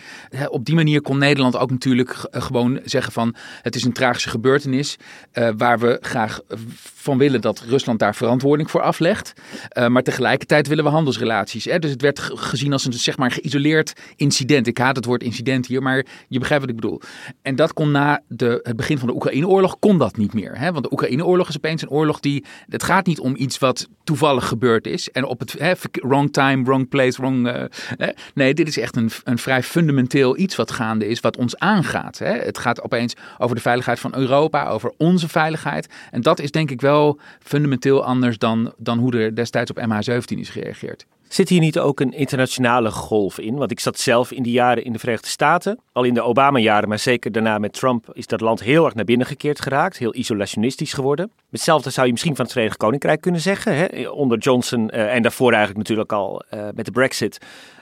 [0.47, 3.35] Op die manier kon Nederland ook natuurlijk gewoon zeggen van...
[3.61, 4.97] het is een tragische gebeurtenis
[5.33, 6.39] uh, waar we graag
[6.77, 9.33] van willen dat Rusland daar verantwoording voor aflegt.
[9.77, 11.65] Uh, maar tegelijkertijd willen we handelsrelaties.
[11.65, 11.79] Hè.
[11.79, 13.69] Dus het werd gezien als een zeg maar geïsoleerd
[14.15, 14.67] incident.
[14.67, 17.01] Ik haat het woord incident hier, maar je begrijpt wat ik bedoel.
[17.41, 20.57] En dat kon na de, het begin van de Oekraïne-oorlog kon dat niet meer.
[20.57, 20.71] Hè?
[20.71, 22.45] Want de Oekraïne-oorlog is opeens een oorlog die...
[22.69, 25.09] Het gaat niet om iets wat toevallig gebeurd is.
[25.09, 27.69] En op het hè, wrong time, wrong place, wrong...
[27.97, 28.09] Hè?
[28.33, 32.17] Nee, dit is echt een, een vrij fundamenteel iets wat gaande is, wat ons aangaat.
[32.17, 32.33] Hè?
[32.33, 35.87] Het gaat opeens over de veiligheid van Europa, over onze veiligheid.
[36.11, 40.39] En dat is denk ik wel fundamenteel anders dan, dan hoe er destijds op MH17
[40.39, 41.05] is gereageerd.
[41.31, 43.55] Zit hier niet ook een internationale golf in?
[43.55, 45.79] Want ik zat zelf in die jaren in de Verenigde Staten.
[45.91, 49.05] Al in de Obama-jaren, maar zeker daarna met Trump is dat land heel erg naar
[49.05, 49.97] binnen gekeerd geraakt.
[49.97, 51.31] Heel isolationistisch geworden.
[51.51, 53.75] Hetzelfde zou je misschien van het Verenigd Koninkrijk kunnen zeggen.
[53.75, 54.09] Hè?
[54.09, 57.37] Onder Johnson uh, en daarvoor eigenlijk natuurlijk al uh, met de Brexit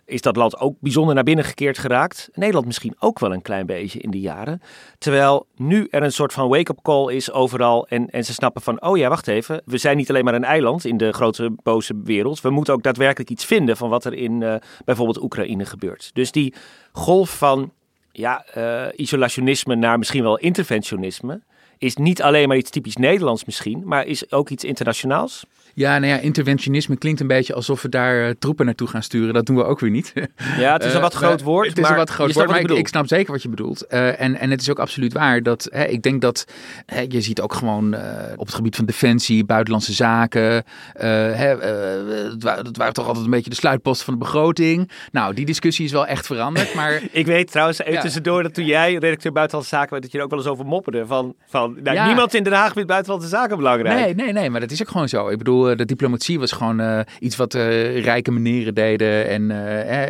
[0.09, 2.29] is dat land ook bijzonder naar binnen gekeerd geraakt.
[2.33, 4.61] Nederland misschien ook wel een klein beetje in die jaren.
[4.97, 7.87] Terwijl nu er een soort van wake-up call is overal.
[7.87, 9.61] En, en ze snappen van, oh ja, wacht even.
[9.65, 12.41] We zijn niet alleen maar een eiland in de grote boze wereld.
[12.41, 16.09] We moeten ook daadwerkelijk iets vinden van wat er in uh, bijvoorbeeld Oekraïne gebeurt.
[16.13, 16.53] Dus die
[16.91, 17.71] golf van
[18.11, 21.41] ja, uh, isolationisme naar misschien wel interventionisme...
[21.77, 25.45] is niet alleen maar iets typisch Nederlands misschien, maar is ook iets internationaals.
[25.73, 29.33] Ja, nou ja, interventionisme klinkt een beetje alsof we daar uh, troepen naartoe gaan sturen.
[29.33, 30.13] Dat doen we ook weer niet.
[30.57, 31.63] Ja, het is een wat groot woord.
[31.63, 33.49] Uh, het is maar een wat groot woord, maar ik, ik, snap zeker wat je
[33.49, 33.85] bedoelt.
[33.89, 36.45] Uh, en, en het is ook absoluut waar dat hè, ik denk dat
[36.85, 37.95] hè, je ziet ook gewoon
[38.35, 40.63] op het gebied van defensie, buitenlandse zaken.
[40.93, 44.91] Hè, het, waren, toch altijd een beetje de sluitposten van de begroting.
[45.11, 46.73] Nou, die discussie is wel echt veranderd.
[46.73, 48.01] Maar ik weet trouwens even ja.
[48.01, 50.65] tussendoor dat toen jij redacteur buitenlandse zaken werd, dat je er ook wel eens over
[50.65, 51.05] mopperde.
[51.05, 52.05] Van, van nou, ja.
[52.05, 53.95] niemand in Den Haag vindt buitenlandse zaken belangrijk.
[53.95, 55.27] Nee, nee, nee, maar dat is ook gewoon zo.
[55.27, 59.27] Ik bedoel, de diplomatie was gewoon uh, iets wat uh, rijke meneren deden.
[59.27, 59.51] En,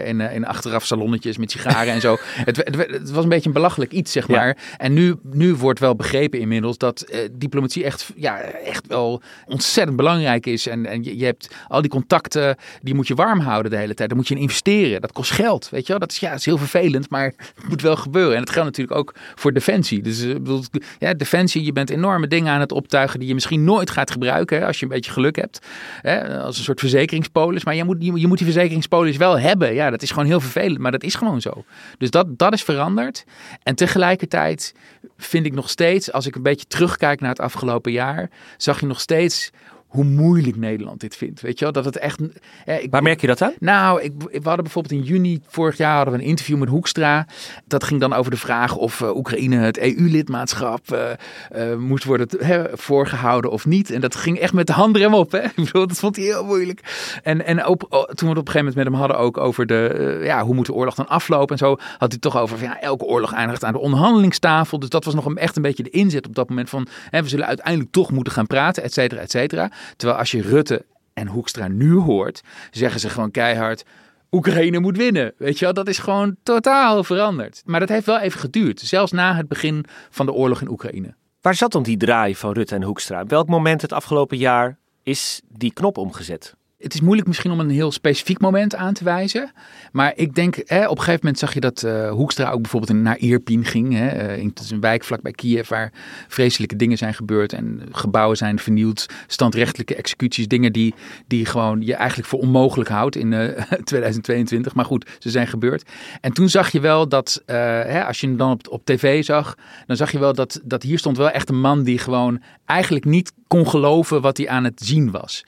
[0.05, 2.17] en, en achteraf salonnetjes met sigaren en zo.
[2.49, 4.47] Het, het, het, was een beetje een belachelijk iets, zeg maar.
[4.47, 4.55] Ja.
[4.77, 10.45] En nu, nu wordt wel begrepen inmiddels dat diplomatie echt, ja, echt wel ontzettend belangrijk
[10.45, 10.67] is.
[10.67, 13.93] En, en je, je, hebt al die contacten, die moet je warm houden de hele
[13.93, 14.09] tijd.
[14.09, 15.01] Daar moet je in investeren.
[15.01, 15.99] Dat kost geld, weet je wel.
[15.99, 18.33] Dat is, ja, is heel vervelend, maar het moet wel gebeuren.
[18.33, 20.01] En dat geldt natuurlijk ook voor defensie.
[20.01, 20.63] Dus bedoel,
[20.99, 24.59] ja, defensie, je bent enorme dingen aan het optuigen die je misschien nooit gaat gebruiken
[24.59, 25.38] hè, als je een beetje geluk
[26.02, 27.63] Hè, als een soort verzekeringspolis.
[27.63, 29.73] Maar je moet, je, je, moet die verzekeringspolis wel hebben.
[29.73, 31.63] Ja, dat is gewoon heel vervelend, maar dat is gewoon zo.
[31.97, 33.25] Dus dat, dat is veranderd.
[33.63, 34.73] En tegelijkertijd
[35.17, 38.86] vind ik nog steeds, als ik een beetje terugkijk naar het afgelopen jaar, zag je
[38.86, 39.52] nog steeds
[39.89, 41.41] hoe moeilijk Nederland dit vindt.
[41.41, 42.19] Weet je wel, dat het echt...
[42.65, 43.54] Eh, ik, Waar merk je dat aan?
[43.60, 47.28] Nou, ik, we hadden bijvoorbeeld in juni vorig jaar hadden we een interview met Hoekstra.
[47.65, 52.28] Dat ging dan over de vraag of uh, Oekraïne het EU-lidmaatschap uh, moest worden
[52.73, 53.91] voorgehouden of niet.
[53.91, 55.32] En dat ging echt met de handrem op.
[55.32, 55.39] Hè?
[55.56, 56.82] Ik bedoel, dat vond hij heel moeilijk.
[57.23, 59.65] En, en op, toen we het op een gegeven moment met hem hadden ook over
[59.65, 62.67] de, ja, hoe moet de oorlog dan aflopen en zo, had hij toch over van,
[62.67, 64.80] ja, elke oorlog eindigt aan de onderhandelingstafel.
[64.80, 67.21] Dus dat was nog een, echt een beetje de inzet op dat moment van, hè,
[67.21, 69.71] we zullen uiteindelijk toch moeten gaan praten, et cetera, et cetera.
[69.96, 73.86] Terwijl als je Rutte en Hoekstra nu hoort, zeggen ze gewoon keihard.
[74.32, 75.34] Oekraïne moet winnen.
[75.38, 77.62] Weet je wel, dat is gewoon totaal veranderd.
[77.65, 81.15] Maar dat heeft wel even geduurd, zelfs na het begin van de oorlog in Oekraïne.
[81.42, 83.22] Waar zat dan die draai van Rutte en Hoekstra?
[83.22, 86.56] Op welk moment het afgelopen jaar is die knop omgezet?
[86.80, 89.52] Het is moeilijk misschien om een heel specifiek moment aan te wijzen.
[89.92, 93.00] Maar ik denk, hè, op een gegeven moment zag je dat uh, Hoekstra ook bijvoorbeeld
[93.00, 93.94] naar Irpin ging.
[93.94, 94.38] Hè.
[94.38, 95.92] Uh, het is een wijk vlakbij Kiev waar
[96.28, 97.54] vreselijke dingen zijn gebeurd.
[97.54, 99.06] En gebouwen zijn vernield.
[99.28, 100.48] Standrechtelijke executies.
[100.48, 100.94] Dingen die,
[101.28, 104.74] die gewoon je eigenlijk voor onmogelijk houdt in uh, eh, 2022.
[104.74, 105.89] Maar goed, ze zijn gebeurd.
[106.22, 109.56] En toen zag je wel dat, hè, als je hem dan op, op tv zag.
[109.86, 113.06] Dan zag je wel dat, dat hier stond wel echt een man die gewoon eigenlijk
[113.06, 115.46] niet kon geloven wat hij aan het zien was.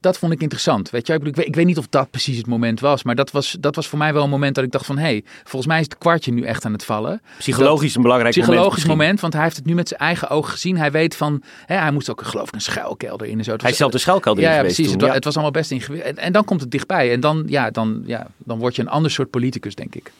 [0.00, 0.69] Dat vond ik interessant.
[0.90, 3.56] Weet je, ik, ik, weet, niet of dat precies het moment was, maar dat was,
[3.60, 5.80] dat was voor mij wel een moment dat ik dacht van, hé, hey, volgens mij
[5.80, 7.22] is het kwartje nu echt aan het vallen.
[7.38, 8.76] Psychologisch een belangrijk psychologisch moment.
[8.76, 10.76] Psychologisch moment, want hij heeft het nu met zijn eigen ogen gezien.
[10.76, 13.54] Hij weet van, hè, hij moest ook geloof ik een schuilkelder in en zo.
[13.56, 14.90] hij is zelf de schuilkelder ja, ja, precies.
[14.90, 16.16] Toen, het, het, was allemaal best ingewikkeld.
[16.16, 18.88] En, en dan komt het dichtbij en dan, ja, dan, ja, dan word je een
[18.88, 20.12] ander soort politicus, denk ik.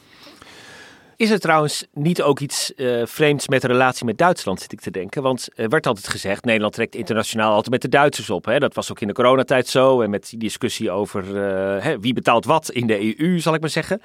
[1.21, 4.81] Is er trouwens niet ook iets uh, vreemds met de relatie met Duitsland, zit ik
[4.81, 5.23] te denken?
[5.23, 8.45] Want er werd altijd gezegd, Nederland trekt internationaal altijd met de Duitsers op.
[8.45, 8.59] Hè?
[8.59, 12.13] Dat was ook in de coronatijd zo en met die discussie over uh, hè, wie
[12.13, 14.01] betaalt wat in de EU, zal ik maar zeggen.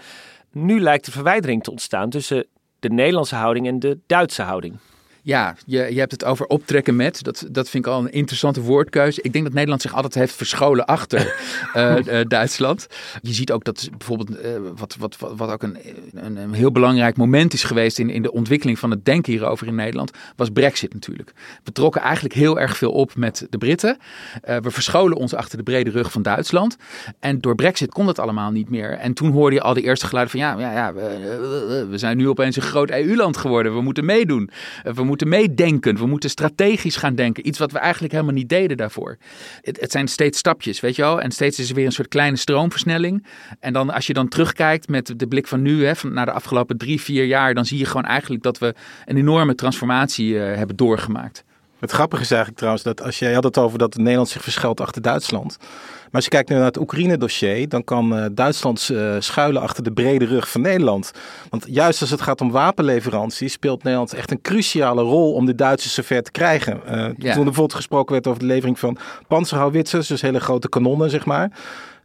[0.51, 2.47] Nu lijkt er verwijdering te ontstaan tussen
[2.79, 4.77] de Nederlandse houding en de Duitse houding.
[5.25, 7.23] Ja, je, je hebt het over optrekken met.
[7.23, 9.21] Dat, dat vind ik al een interessante woordkeuze.
[9.21, 11.35] Ik denk dat Nederland zich altijd heeft verscholen achter
[11.75, 12.87] uh, uh, Duitsland.
[13.21, 15.77] Je ziet ook dat bijvoorbeeld, uh, wat, wat, wat, wat ook een,
[16.13, 19.67] een, een, heel belangrijk moment is geweest in, in de ontwikkeling van het denken hierover
[19.67, 21.33] in Nederland, was Brexit natuurlijk.
[21.63, 23.97] We trokken eigenlijk heel erg veel op met de Britten.
[24.41, 26.77] we verscholen ons achter de brede rug van Duitsland.
[27.19, 28.91] En door Brexit kon dat allemaal niet meer.
[28.91, 32.17] En toen hoorde je al de eerste geluiden van ja, ja, ja we, we zijn
[32.17, 33.73] nu opeens een groot EU-land geworden.
[33.73, 34.49] We moeten meedoen.
[34.83, 35.97] we moeten moeten meedenken.
[35.97, 37.47] We moeten strategisch gaan denken.
[37.47, 39.17] Iets wat we eigenlijk helemaal niet deden daarvoor.
[39.61, 41.21] Het, het, zijn steeds stapjes, weet je wel.
[41.21, 43.25] En steeds is er weer een soort kleine stroomversnelling.
[43.59, 46.77] En dan als je dan terugkijkt met de blik van nu, hè, naar de afgelopen
[46.77, 48.73] drie, vier jaar, dan zie je gewoon eigenlijk dat we
[49.05, 51.43] een enorme transformatie uh, hebben doorgemaakt.
[51.79, 54.81] Het grappige is eigenlijk trouwens dat als jij had het over dat Nederland zich verschuilt
[54.81, 55.57] achter Duitsland.
[56.15, 59.83] Maar als je kijkt nu naar het Oekraïne-dossier, dan kan uh, Duitsland uh, schuilen achter
[59.83, 61.11] de brede rug van Nederland.
[61.49, 65.55] Want juist als het gaat om wapenleveranties, speelt Nederland echt een cruciale rol om de
[65.55, 66.81] Duitsers zover te krijgen.
[66.85, 67.07] Uh, ja.
[67.07, 68.97] Toen er bijvoorbeeld gesproken werd over de levering van
[69.27, 71.51] panzerhouwitsers, dus hele grote kanonnen, zeg maar.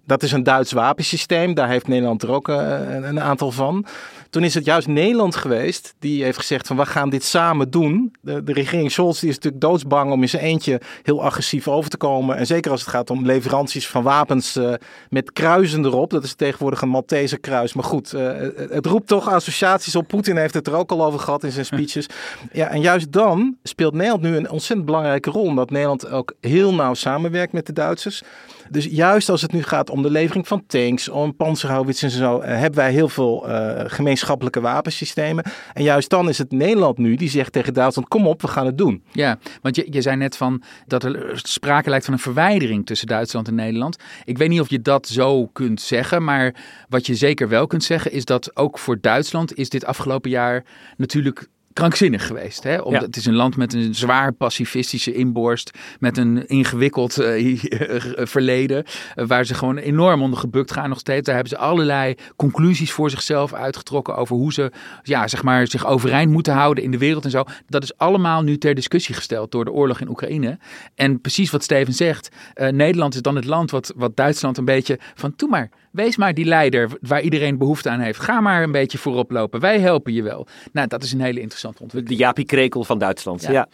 [0.04, 1.54] Dat is een Duits wapensysteem.
[1.54, 3.86] Daar heeft Nederland er ook een aantal van.
[4.30, 8.12] Toen is het juist Nederland geweest die heeft gezegd van we gaan dit samen doen.
[8.20, 11.90] De, de regering Scholz die is natuurlijk doodsbang om in zijn eentje heel agressief over
[11.90, 12.36] te komen.
[12.36, 14.74] En zeker als het gaat om leveranties van wapens uh,
[15.08, 16.10] met kruisen erop.
[16.10, 17.72] Dat is tegenwoordig een Maltese kruis.
[17.72, 20.08] Maar goed, uh, het, het, roept toch associaties op.
[20.08, 22.06] Poetin heeft het er ook al over gehad in zijn speeches.
[22.52, 25.44] Ja, en juist dan speelt Nederland nu een ontzettend belangrijke rol.
[25.44, 28.22] Omdat Nederland ook heel nauw samenwerkt met de Duitsers.
[28.70, 32.38] Dus juist als het nu gaat om de levering van tanks, om panzerhouwits en zo,
[32.38, 35.44] uh, hebben wij heel veel uh, gemeenschappelijke wapensystemen.
[35.72, 38.66] En juist dan is het Nederland nu die zegt tegen Duitsland: kom op, we gaan
[38.66, 39.02] het doen.
[39.12, 43.06] Ja, want je, je zei net van dat er sprake lijkt van een verwijdering tussen
[43.06, 43.96] Duitsland en Nederland.
[44.24, 46.54] Ik weet niet of je dat zo kunt zeggen, maar
[46.88, 50.64] wat je zeker wel kunt zeggen is dat ook voor Duitsland is dit afgelopen jaar
[50.96, 52.62] natuurlijk krankzinnig geweest.
[52.62, 52.78] Hè?
[52.78, 53.06] Omdat ja.
[53.06, 57.58] Het is een land met een zwaar pacifistische inborst, met een ingewikkeld uh,
[58.34, 58.84] verleden,
[59.16, 61.26] uh, waar ze gewoon enorm onder gebukt gaan nog steeds.
[61.26, 65.86] Daar hebben ze allerlei conclusies voor zichzelf uitgetrokken over hoe ze ja, zeg maar, zich
[65.86, 67.44] overeind moeten houden in de wereld en zo.
[67.66, 70.58] Dat is allemaal nu ter discussie gesteld door de oorlog in Oekraïne.
[70.94, 74.64] En precies wat Steven zegt, uh, Nederland is dan het land wat, wat Duitsland een
[74.64, 78.20] beetje van, maar, wees maar die leider waar iedereen behoefte aan heeft.
[78.20, 80.46] Ga maar een beetje voorop lopen, wij helpen je wel.
[80.72, 83.42] Nou, dat is een hele interessante de Jaapie Krekel van Duitsland.
[83.42, 83.50] Ja.
[83.50, 83.68] ja.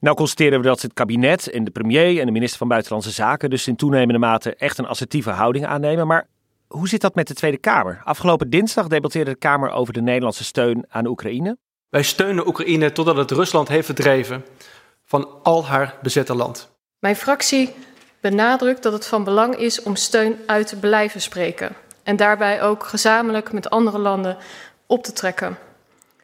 [0.00, 3.50] Nou constateren we dat het kabinet en de premier en de minister van Buitenlandse Zaken
[3.50, 6.06] dus in toenemende mate echt een assertieve houding aannemen.
[6.06, 6.26] Maar
[6.66, 8.00] hoe zit dat met de Tweede Kamer?
[8.04, 11.56] Afgelopen dinsdag debatteerde de Kamer over de Nederlandse steun aan Oekraïne.
[11.88, 14.44] Wij steunen Oekraïne totdat het Rusland heeft verdreven
[15.04, 16.70] van al haar bezette land.
[16.98, 17.74] Mijn fractie
[18.20, 22.84] benadrukt dat het van belang is om steun uit te blijven spreken en daarbij ook
[22.84, 24.36] gezamenlijk met andere landen
[24.86, 25.58] op te trekken.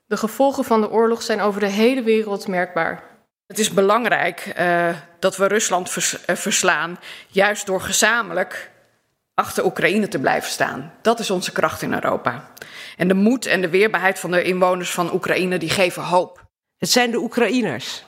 [0.06, 3.02] De gevolgen van de oorlog zijn over de hele wereld merkbaar.
[3.46, 8.70] Het is belangrijk uh, dat we Rusland vers, uh, verslaan, juist door gezamenlijk
[9.34, 10.92] achter Oekraïne te blijven staan.
[11.02, 12.50] Dat is onze kracht in Europa.
[12.96, 16.44] En de moed en de weerbaarheid van de inwoners van Oekraïne die geven hoop.
[16.78, 18.04] Het zijn de Oekraïners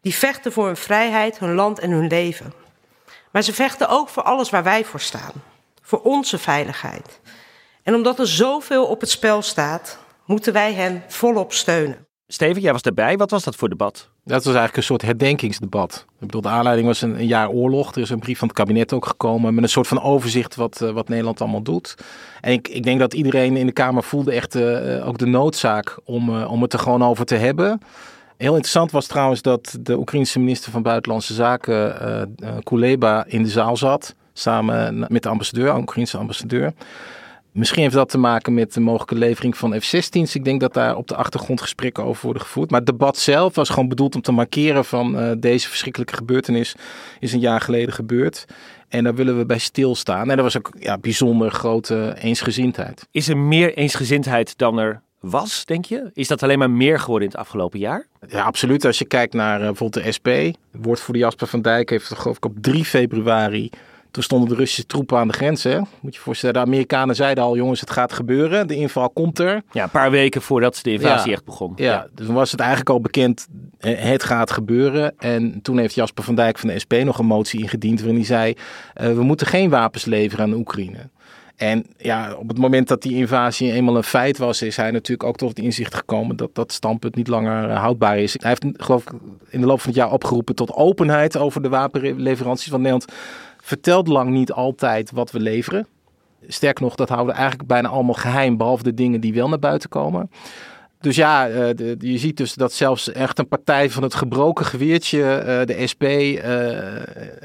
[0.00, 2.52] die vechten voor hun vrijheid, hun land en hun leven.
[3.32, 5.32] Maar ze vechten ook voor alles waar wij voor staan.
[5.82, 7.20] Voor onze veiligheid.
[7.82, 12.06] En omdat er zoveel op het spel staat, moeten wij hen volop steunen.
[12.26, 13.16] Steven, jij was erbij.
[13.16, 14.10] Wat was dat voor debat?
[14.24, 16.04] Dat was eigenlijk een soort herdenkingsdebat.
[16.08, 17.94] Ik bedoel, de aanleiding was een, een, jaar oorlog.
[17.94, 20.80] Er is een brief van het kabinet ook gekomen met een soort van overzicht wat,
[20.82, 21.94] uh, wat Nederland allemaal doet.
[22.40, 25.98] En ik, ik denk dat iedereen in de Kamer voelde echt uh, ook de noodzaak
[26.04, 27.80] om, uh, om het er gewoon over te hebben.
[28.38, 33.76] Heel interessant was trouwens dat de Oekraïnse minister van Buitenlandse Zaken, Kuleba, in de zaal
[33.76, 34.14] zat.
[34.32, 36.72] Samen met de ambassadeur, de Oekraïnse ambassadeur.
[37.52, 40.34] Misschien heeft dat te maken met de mogelijke levering van F-16's.
[40.34, 42.70] Ik denk dat daar op de achtergrond gesprekken over worden gevoerd.
[42.70, 46.74] Maar het debat zelf was gewoon bedoeld om te markeren van uh, deze verschrikkelijke gebeurtenis
[47.20, 48.44] is een jaar geleden gebeurd.
[48.88, 50.30] En daar willen we bij stilstaan.
[50.30, 53.08] En er was ook ja, bijzonder grote eensgezindheid.
[53.10, 56.10] Is er meer eensgezindheid dan er was, denk je?
[56.14, 58.06] Is dat alleen maar meer geworden in het afgelopen jaar?
[58.28, 58.84] Ja, absoluut.
[58.84, 60.28] Als je kijkt naar uh, bijvoorbeeld de SP,
[60.72, 63.70] woordvoerder Jasper van Dijk heeft geloof ik op 3 februari
[64.10, 65.62] toen stonden de Russische troepen aan de grens.
[65.62, 65.80] Hè?
[66.00, 68.66] Moet je voorstellen, de Amerikanen zeiden al: jongens, het gaat gebeuren.
[68.66, 69.62] De inval komt er.
[69.72, 71.72] Ja, een paar weken voordat de invasie ja, echt begon.
[71.76, 73.46] Ja, ja, dus toen was het eigenlijk al bekend:
[73.78, 75.14] het gaat gebeuren.
[75.18, 77.98] En toen heeft Jasper van Dijk van de SP nog een motie ingediend.
[77.98, 78.54] waarin hij zei:
[79.00, 81.08] uh, we moeten geen wapens leveren aan Oekraïne.
[81.58, 85.28] En ja, op het moment dat die invasie eenmaal een feit was, is hij natuurlijk
[85.28, 88.36] ook tot het inzicht gekomen dat dat standpunt niet langer houdbaar is.
[88.38, 89.12] Hij heeft, geloof ik,
[89.48, 93.12] in de loop van het jaar opgeroepen tot openheid over de wapenleveranties van Nederland
[93.62, 95.86] vertelt lang niet altijd wat we leveren.
[96.46, 99.58] Sterker nog, dat houden we eigenlijk bijna allemaal geheim, behalve de dingen die wel naar
[99.58, 100.30] buiten komen.
[101.00, 105.18] Dus ja, de, je ziet dus dat zelfs echt een partij van het gebroken geweertje,
[105.18, 106.02] uh, de SP,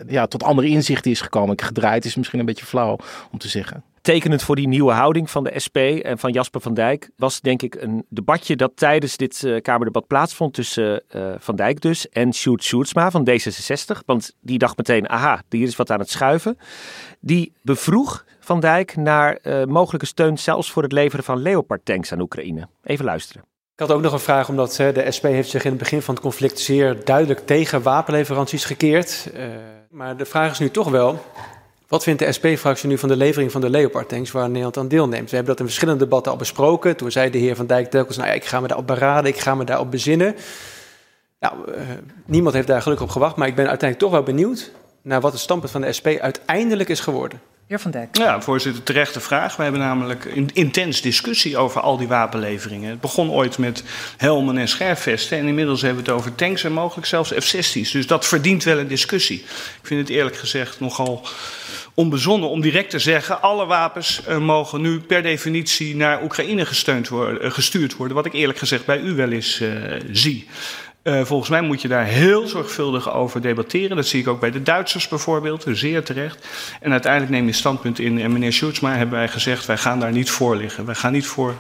[0.07, 1.61] ja, tot andere inzichten is gekomen.
[1.61, 2.97] Gedraaid is misschien een beetje flauw
[3.31, 3.83] om te zeggen.
[4.03, 7.61] Tekenend voor die nieuwe houding van de SP en van Jasper van Dijk was denk
[7.61, 11.03] ik een debatje dat tijdens dit Kamerdebat plaatsvond tussen
[11.37, 14.05] Van Dijk dus en Sjoerd Sjoerdsma van D66.
[14.05, 16.57] Want die dacht meteen, aha, hier is wat aan het schuiven.
[17.19, 22.21] Die bevroeg van Dijk naar uh, mogelijke steun zelfs voor het leveren van Leopard-tanks aan
[22.21, 22.67] Oekraïne.
[22.83, 23.43] Even luisteren.
[23.73, 26.13] Ik had ook nog een vraag, omdat de SP heeft zich in het begin van
[26.13, 29.31] het conflict zeer duidelijk tegen wapenleveranties gekeerd.
[29.89, 31.21] Maar de vraag is nu toch wel,
[31.93, 35.29] wat vindt de SP-fractie nu van de levering van de Leopard-tanks waar Nederland aan deelneemt?
[35.29, 36.95] We hebben dat in verschillende debatten al besproken.
[36.95, 39.39] Toen zei de heer Van Dijk telkens, nou ja, ik ga me daarop beraden, ik
[39.39, 40.35] ga me daarop bezinnen.
[41.39, 41.75] Nou, uh,
[42.25, 45.31] niemand heeft daar gelukkig op gewacht, maar ik ben uiteindelijk toch wel benieuwd naar wat
[45.31, 47.41] het standpunt van de SP uiteindelijk is geworden.
[47.67, 48.17] Heer Van Dijk.
[48.17, 49.55] Ja, voorzitter, terechte vraag.
[49.55, 52.89] We hebben namelijk een intens discussie over al die wapenleveringen.
[52.89, 53.83] Het begon ooit met
[54.17, 55.37] helmen en scherfvesten.
[55.37, 57.91] En inmiddels hebben we het over tanks en mogelijk zelfs F-16's.
[57.91, 59.39] Dus dat verdient wel een discussie.
[59.81, 61.25] Ik vind het eerlijk gezegd nogal
[61.93, 63.41] onbezonnen om direct te zeggen...
[63.41, 68.15] alle wapens uh, mogen nu per definitie naar Oekraïne uh, gestuurd worden.
[68.15, 69.71] Wat ik eerlijk gezegd bij u wel eens uh,
[70.11, 70.47] zie.
[71.03, 73.95] Volgens mij moet je daar heel zorgvuldig over debatteren.
[73.95, 76.47] Dat zie ik ook bij de Duitsers bijvoorbeeld, zeer terecht.
[76.81, 78.19] En uiteindelijk neem je standpunt in.
[78.19, 80.85] En meneer Schutzma hebben wij gezegd, wij gaan daar niet voor liggen.
[80.85, 81.55] Wij gaan niet voor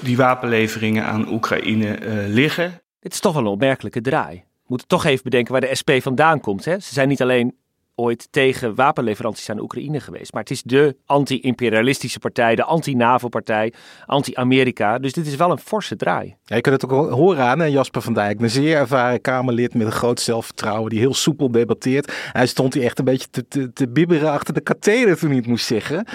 [0.00, 2.82] die wapenleveringen aan Oekraïne liggen.
[3.00, 4.36] Dit is toch wel een opmerkelijke draai.
[4.36, 6.64] We moeten toch even bedenken waar de SP vandaan komt.
[6.64, 6.78] Hè?
[6.78, 7.54] Ze zijn niet alleen
[7.94, 10.32] ooit tegen wapenleveranties aan Oekraïne geweest.
[10.32, 13.72] Maar het is de anti-imperialistische partij, de anti-NAVO-partij,
[14.06, 14.98] anti-Amerika.
[14.98, 16.36] Dus dit is wel een forse draai.
[16.44, 18.40] Ja, je kunt het ook horen aan Jasper van Dijk.
[18.40, 22.12] Een zeer ervaren Kamerlid met een groot zelfvertrouwen die heel soepel debatteert.
[22.32, 25.38] Hij stond hier echt een beetje te, te, te bibberen achter de katheder toen hij
[25.38, 26.06] het moest zeggen.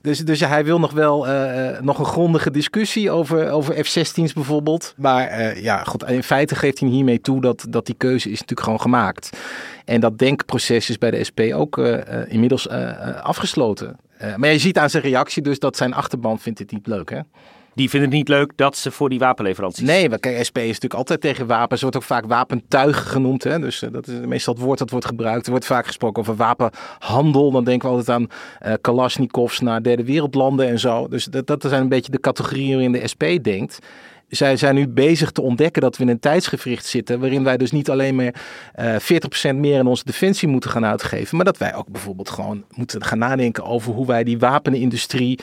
[0.00, 4.94] Dus, dus hij wil nog wel uh, nog een grondige discussie over, over F-16's bijvoorbeeld.
[4.96, 8.40] Maar uh, ja, goed, in feite geeft hij hiermee toe dat, dat die keuze is
[8.40, 9.30] natuurlijk gewoon gemaakt.
[9.88, 11.98] En dat denkproces is bij de SP ook uh,
[12.28, 12.68] inmiddels
[13.22, 13.96] afgesloten.
[14.36, 17.20] maar je ziet aan zijn reactie dus dat zijn achterban vindt dit niet leuk, hè?
[17.78, 19.86] Die vinden het niet leuk dat ze voor die wapenleveranties...
[19.86, 21.80] Nee, maar kijk, SP is natuurlijk altijd tegen wapens.
[21.80, 23.44] Er wordt ook vaak wapentuigen genoemd.
[23.44, 23.58] Hè?
[23.58, 25.44] Dus uh, dat is meestal het woord dat wordt gebruikt.
[25.44, 27.50] Er wordt vaak gesproken over wapenhandel.
[27.50, 28.26] Dan denken we altijd aan
[28.66, 31.08] uh, Kalashnikovs naar derde wereldlanden en zo.
[31.08, 33.78] Dus dat, dat zijn een beetje de categorieën waarin de SP denkt
[34.28, 37.20] zij zijn nu bezig te ontdekken dat we in een tijdsgevricht zitten.
[37.20, 38.34] waarin wij dus niet alleen meer
[38.78, 38.94] uh,
[39.52, 41.36] 40% meer in onze defensie moeten gaan uitgeven.
[41.36, 45.38] maar dat wij ook bijvoorbeeld gewoon moeten gaan nadenken over hoe wij die wapenindustrie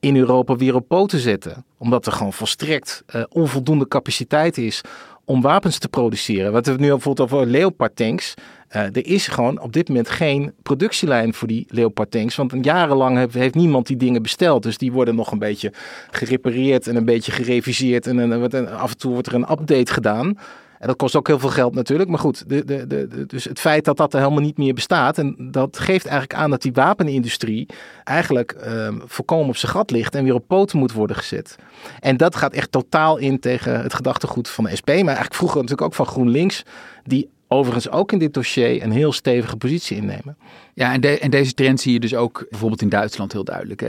[0.00, 1.64] in Europa weer op poten zetten.
[1.78, 4.80] Omdat er gewoon volstrekt uh, onvoldoende capaciteit is
[5.24, 6.52] om wapens te produceren.
[6.52, 8.34] Wat we nu bijvoorbeeld over Leopard tanks.
[8.76, 12.36] Uh, er is gewoon op dit moment geen productielijn voor die Leopard tanks.
[12.36, 14.62] Want jarenlang heeft, heeft, niemand die dingen besteld.
[14.62, 15.72] Dus die worden nog een beetje
[16.10, 18.06] gerepareerd en een beetje gereviseerd.
[18.06, 20.38] En, en, en af en toe wordt er een update gedaan.
[20.86, 22.10] Dat kost ook heel veel geld natuurlijk.
[22.10, 25.18] Maar goed, de, de, de, dus het feit dat dat er helemaal niet meer bestaat.
[25.18, 27.68] En dat geeft eigenlijk aan dat die wapenindustrie
[28.04, 30.14] eigenlijk ehm, volkomen op zijn gat ligt.
[30.14, 31.56] En weer op poten moet worden gezet.
[32.00, 34.88] En dat gaat echt totaal in tegen het gedachtegoed van de SP.
[34.88, 36.62] Maar eigenlijk vroeger natuurlijk ook van GroenLinks.
[37.04, 40.36] Die overigens ook in dit dossier een heel stevige positie innemen.
[40.74, 43.82] Ja, en, de, en, deze trend zie je dus ook bijvoorbeeld in Duitsland heel duidelijk.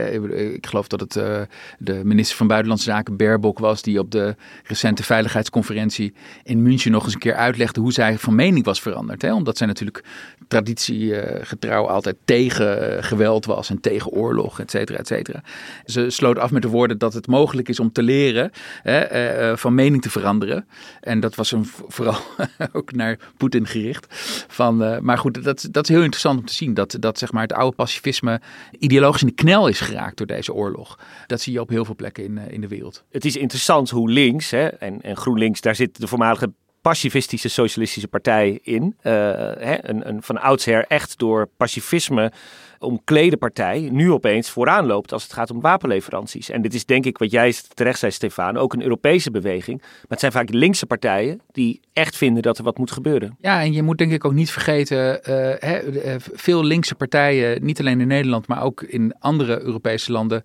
[0.54, 1.40] Ik geloof dat het uh,
[1.78, 7.04] de minister van Buitenlandse Zaken Baerbock was die op de recente veiligheidsconferentie in München nog
[7.04, 9.22] eens een keer uitlegde hoe zij van mening was veranderd.
[9.22, 9.34] Hè.
[9.34, 10.04] Omdat zij natuurlijk
[10.48, 15.42] traditiegetrouw altijd tegen geweld was en tegen oorlog, et cetera, et cetera.
[15.84, 18.50] Ze sloot af met de woorden dat het mogelijk is om te leren
[18.82, 20.66] hè, van mening te veranderen.
[21.00, 22.18] En dat was een, vooral
[22.72, 24.06] ook naar Poetin gericht.
[24.48, 27.42] Van, maar goed, dat, dat is heel interessant om te zien dat, dat zeg maar,
[27.42, 28.40] het oude pacifisme
[28.78, 30.98] ideologisch in de knel is geraakt door deze oorlog.
[31.26, 33.04] Dat zie je op heel veel plekken in, in de wereld.
[33.10, 38.08] Het is interessant hoe links hè, en, en GroenLinks, daar zit de voormalige pacifistische socialistische
[38.08, 38.82] partij in.
[38.82, 39.12] Uh,
[39.58, 42.32] hè, een, een van oudsher echt door pacifisme
[42.78, 46.50] omklede partij nu opeens vooraan loopt als het gaat om wapenleveranties.
[46.50, 49.80] En dit is denk ik wat jij terecht zei, Stefan, ook een Europese beweging.
[49.80, 53.36] Maar het zijn vaak linkse partijen die echt vinden dat er wat moet gebeuren.
[53.40, 55.80] Ja, en je moet denk ik ook niet vergeten, uh, hè,
[56.18, 60.42] veel linkse partijen, niet alleen in Nederland, maar ook in andere Europese landen,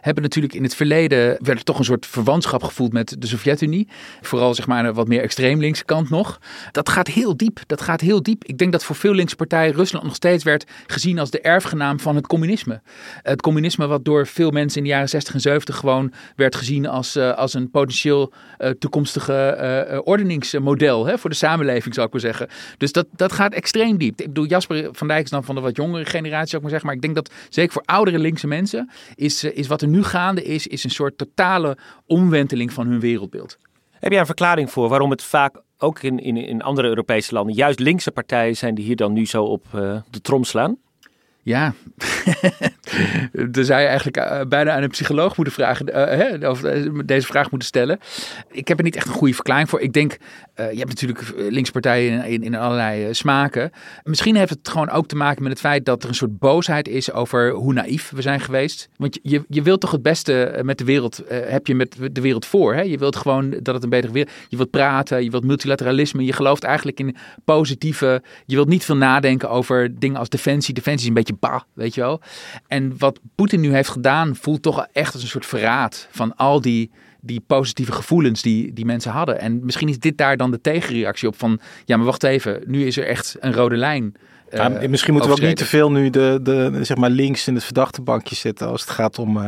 [0.00, 3.88] hebben natuurlijk in het verleden werd er toch een soort verwantschap gevoeld met de Sovjet-Unie.
[4.20, 6.40] Vooral zeg maar een wat meer extreem linkse kant nog.
[6.70, 7.60] Dat gaat heel diep.
[7.66, 8.44] Dat gaat heel diep.
[8.44, 11.73] Ik denk dat voor veel linkse partijen Rusland nog steeds werd gezien als de erfgenaam
[11.96, 12.80] van het communisme.
[13.22, 16.86] Het communisme wat door veel mensen in de jaren 60 en 70 gewoon werd gezien
[16.86, 22.12] als, uh, als een potentieel uh, toekomstige uh, ordeningsmodel hè, voor de samenleving, zou ik
[22.12, 22.48] maar zeggen.
[22.78, 24.20] Dus dat, dat gaat extreem diep.
[24.20, 26.70] Ik bedoel, Jasper van Dijk is dan van de wat jongere generatie, zou ik maar
[26.70, 26.86] zeggen.
[26.86, 30.42] Maar ik denk dat zeker voor oudere linkse mensen is, is wat er nu gaande
[30.42, 33.58] is, is een soort totale omwenteling van hun wereldbeeld.
[33.90, 37.54] Heb jij een verklaring voor waarom het vaak ook in, in, in andere Europese landen
[37.54, 39.64] juist linkse partijen zijn die hier dan nu zo op
[40.10, 40.76] de trom slaan?
[41.44, 41.74] Ja,
[43.50, 47.00] dan zou je eigenlijk uh, bijna aan een psycholoog moeten vragen, uh, hè, of uh,
[47.04, 47.98] deze vraag moeten stellen.
[48.50, 49.80] Ik heb er niet echt een goede verklaring voor.
[49.80, 50.16] Ik denk,
[50.54, 53.70] je hebt natuurlijk linkspartijen in, in, in, allerlei smaken.
[54.02, 56.88] Misschien heeft het gewoon ook te maken met het feit dat er een soort boosheid
[56.88, 58.88] is over hoe naïef we zijn geweest.
[58.96, 62.46] Want je, je wilt toch het beste met de wereld, heb je met de wereld
[62.46, 62.74] voor.
[62.74, 62.80] Hè?
[62.80, 66.24] Je wilt gewoon dat het een betere wereld Je wilt praten, je wilt multilateralisme.
[66.24, 70.74] Je gelooft eigenlijk in positieve, je wilt niet veel nadenken over dingen als defensie.
[70.74, 72.20] Defensie is een beetje bah, weet je wel.
[72.66, 76.60] En wat Poetin nu heeft gedaan, voelt toch echt als een soort verraad van al
[76.60, 79.40] die, die positieve gevoelens die, die mensen hadden.
[79.40, 82.86] En misschien is dit daar dan de tegenreactie op van, ja, maar wacht even, nu
[82.86, 84.14] is er echt een rode lijn.
[84.50, 87.48] Ja, uh, misschien moeten we ook niet te veel nu de, de, zeg maar links
[87.48, 89.46] in het verdachte bankje zitten als het gaat om uh,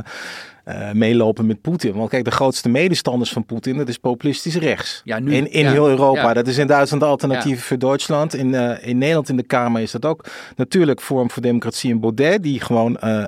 [0.69, 1.93] uh, meelopen met Poetin.
[1.93, 5.01] Want kijk, de grootste medestanders van Poetin, dat is populistisch rechts.
[5.05, 6.23] Ja, nu, in in ja, heel Europa.
[6.23, 6.35] ja.
[6.35, 8.35] Dat is in Duitsland alternatief voor Duitsland.
[8.35, 10.25] In, uh, in Nederland in de Kamer is dat ook.
[10.57, 13.25] Natuurlijk Forum voor Democratie en Baudet, die gewoon uh,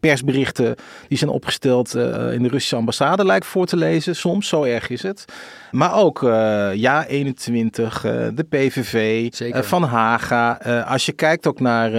[0.00, 0.74] persberichten
[1.08, 4.16] die zijn opgesteld in de Russische ambassade lijkt voor te lezen.
[4.16, 5.24] Soms, zo erg is het.
[5.76, 6.20] Maar ook
[6.74, 8.00] Ja 21,
[8.34, 9.28] de PVV,
[9.64, 10.52] Van Haga.
[10.88, 11.90] als je kijkt ook naar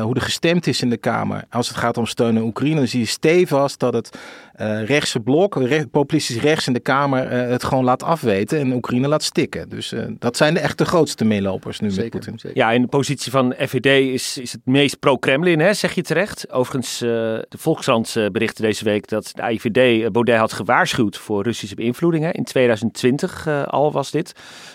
[0.00, 2.86] hoe er gestemd is in de Kamer, als het gaat om steun aan Oekraïne, dan
[2.86, 4.18] zie je stevast dat het
[4.60, 9.08] uh, rechtse blok, populistisch rechts in de Kamer, uh, het gewoon laat afweten en Oekraïne
[9.08, 9.68] laat stikken.
[9.68, 12.38] Dus uh, dat zijn de echt de grootste meelopers nu zeker, met Poetin.
[12.38, 12.58] Zeker.
[12.58, 16.52] Ja, in de positie van FVD is, is het meest pro-Kremlin, hè, zeg je terecht.
[16.52, 22.24] Overigens, de Volkskrant berichtte deze week dat de AIVD Baudet had gewaarschuwd voor Russische beïnvloeding.
[22.24, 22.30] Hè.
[22.30, 24.32] In 2020 al was dit.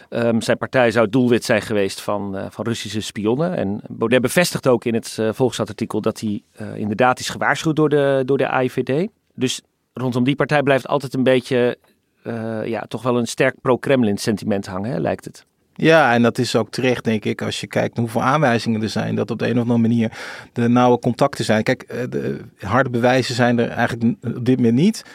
[0.09, 3.55] Um, zijn partij zou doelwit zijn geweest van, van Russische spionnen.
[3.55, 6.41] En Baudet bevestigt ook in het Volkskrant-artikel dat hij
[6.75, 9.07] inderdaad is gewaarschuwd door de, door de AIVD.
[9.35, 9.61] Dus
[9.93, 11.77] rondom die partij blijft altijd een beetje,
[12.23, 15.45] uh, ja, toch wel een sterk pro-Kremlin sentiment hangen, hè, lijkt het.
[15.75, 19.15] Ja, en dat is ook terecht, denk ik, als je kijkt hoeveel aanwijzingen er zijn,
[19.15, 20.11] dat op de een of andere manier
[20.53, 21.63] de nauwe contacten zijn.
[21.63, 25.05] Kijk, de harde bewijzen zijn er eigenlijk op dit moment niet.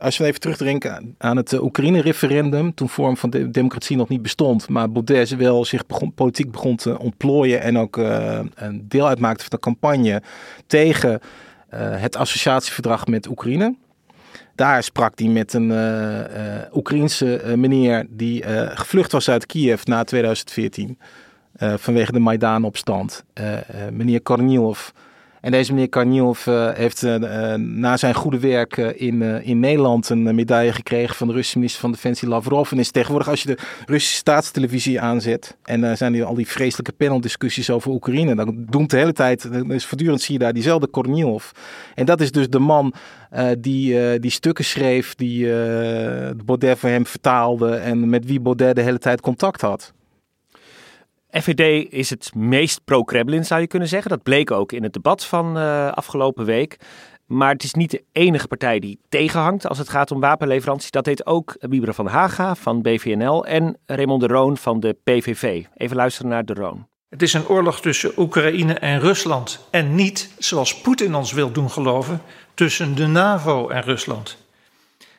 [0.00, 4.68] Als we even terugdenken aan het Oekraïne-referendum, toen vorm van de democratie nog niet bestond,
[4.68, 9.50] maar Baudet wel zich begon, politiek begon te ontplooien en ook een deel uitmaakte van
[9.50, 10.22] de campagne
[10.66, 11.20] tegen
[11.76, 13.74] het associatieverdrag met Oekraïne.
[14.56, 16.24] Daar sprak hij met een uh, uh,
[16.74, 18.42] Oekraïense uh, meneer die
[18.74, 20.98] gevlucht was uit Kiev na 2014
[21.58, 23.24] vanwege de Maidan-opstand.
[23.90, 24.90] meneer Kornilov.
[25.40, 30.34] En deze meneer Karnilov uh, heeft uh, na zijn goede werk in, in Nederland een
[30.34, 32.72] medaille gekregen van de Russische minister van Defensie Lavrov.
[32.72, 36.92] En is tegenwoordig, als je de Russische staatstelevisie aanzet, en daar zijn al die vreselijke
[36.92, 41.50] paneldiscussies over Oekraïne, dan doemt de hele tijd, is voortdurend zie je daar diezelfde Kornilov.
[41.94, 42.94] En dat is dus de man
[43.58, 45.46] die, die stukken schreef, die
[46.44, 49.94] Baudet voor hem vertaalde en met wie Baudet de hele tijd contact had.
[51.40, 54.10] FVD is het meest pro-Kremlin, zou je kunnen zeggen.
[54.10, 56.76] Dat bleek ook in het debat van uh, afgelopen week.
[57.26, 60.90] Maar het is niet de enige partij die tegenhangt als het gaat om wapenleveranties.
[60.90, 65.64] Dat deed ook Wieberen van Haga van BVNL en Raymond de Roon van de PVV.
[65.74, 66.86] Even luisteren naar de Roon.
[67.08, 69.66] Het is een oorlog tussen Oekraïne en Rusland.
[69.70, 72.22] En niet, zoals Poetin ons wil doen geloven,
[72.54, 74.36] tussen de NAVO en Rusland.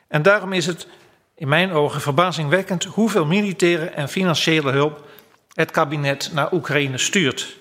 [0.08, 0.86] En daarom is het
[1.34, 5.06] in mijn ogen verbazingwekkend hoeveel militaire en financiële hulp
[5.52, 7.56] het kabinet naar Oekraïne stuurt.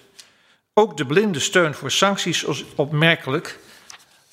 [0.73, 3.59] Ook de blinde steun voor sancties is opmerkelijk,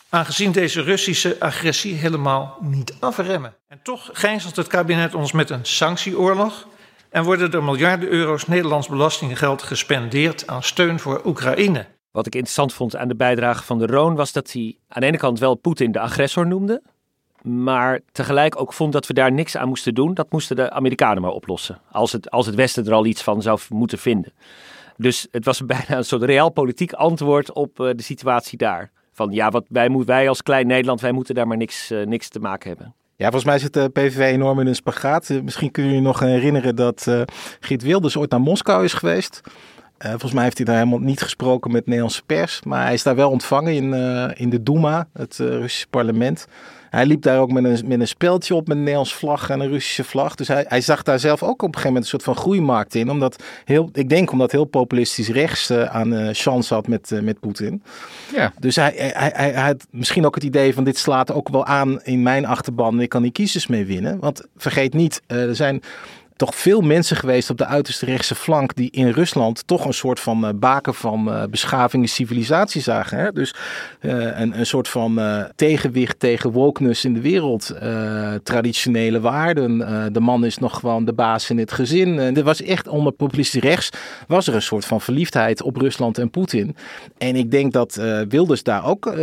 [0.08, 3.54] aangezien deze Russische agressie helemaal niet afremmen.
[3.68, 6.66] En toch gijzelt het kabinet ons met een sanctieoorlog
[7.10, 11.86] en worden er miljarden euro's Nederlands belastinggeld gespendeerd aan steun voor Oekraïne.
[12.10, 15.06] Wat ik interessant vond aan de bijdrage van de Roon was dat hij aan de
[15.06, 16.82] ene kant wel Poetin de agressor noemde,
[17.44, 20.14] maar tegelijk ook vond dat we daar niks aan moesten doen.
[20.14, 21.78] Dat moesten de Amerikanen maar oplossen.
[21.90, 24.32] Als het, als het Westen er al iets van zou moeten vinden.
[24.96, 28.90] Dus het was bijna een soort realpolitiek antwoord op uh, de situatie daar.
[29.12, 32.28] Van ja, wat wij, wij als klein Nederland, wij moeten daar maar niks, uh, niks
[32.28, 32.94] te maken hebben.
[33.16, 35.28] Ja, volgens mij zit de PVV enorm in een spagaat.
[35.28, 37.10] Uh, misschien kunnen jullie nog herinneren dat
[37.60, 39.40] Geert Wilders ooit naar Moskou is geweest.
[39.98, 42.62] volgens mij heeft hij daar helemaal niet gesproken met Nederlandse pers.
[42.62, 43.94] Maar hij is daar wel ontvangen in,
[44.36, 46.46] in de Duma, het Russische parlement.
[46.94, 49.60] Hij liep daar ook met een, met een speldje op met een Nederlands vlag en
[49.60, 50.34] een Russische vlag.
[50.34, 52.94] Dus hij, hij zag daar zelf ook op een gegeven moment een soort van groeimarkt
[52.94, 53.10] in.
[53.10, 57.20] Omdat heel, ik denk omdat heel populistisch rechts uh, aan uh, chance had met, uh,
[57.20, 57.82] met Poetin.
[58.34, 58.52] Ja.
[58.58, 61.66] Dus hij, hij, hij, hij, had misschien ook het idee van dit slaat ook wel
[61.66, 63.00] aan in mijn achterban.
[63.00, 64.18] Ik kan die kiezers mee winnen.
[64.18, 65.82] Want vergeet niet, er zijn
[66.36, 70.20] toch veel mensen geweest op de uiterste rechtse flank die in Rusland toch een soort
[70.20, 73.18] van uh, baken van uh, beschaving en civilisatie zagen.
[73.18, 73.32] Hè?
[73.32, 73.54] Dus
[74.00, 75.20] uh, een, een soort van
[75.56, 77.74] tegenwicht tegen wokeness in de wereld.
[78.42, 79.78] traditionele waarden.
[80.12, 82.18] de man is nog gewoon de baas in het gezin.
[82.18, 83.90] er was echt onder populistisch rechts
[84.26, 86.76] was er een soort van verliefdheid op Rusland en Poetin.
[87.18, 87.94] En ik denk dat
[88.28, 89.14] Wilders daar ook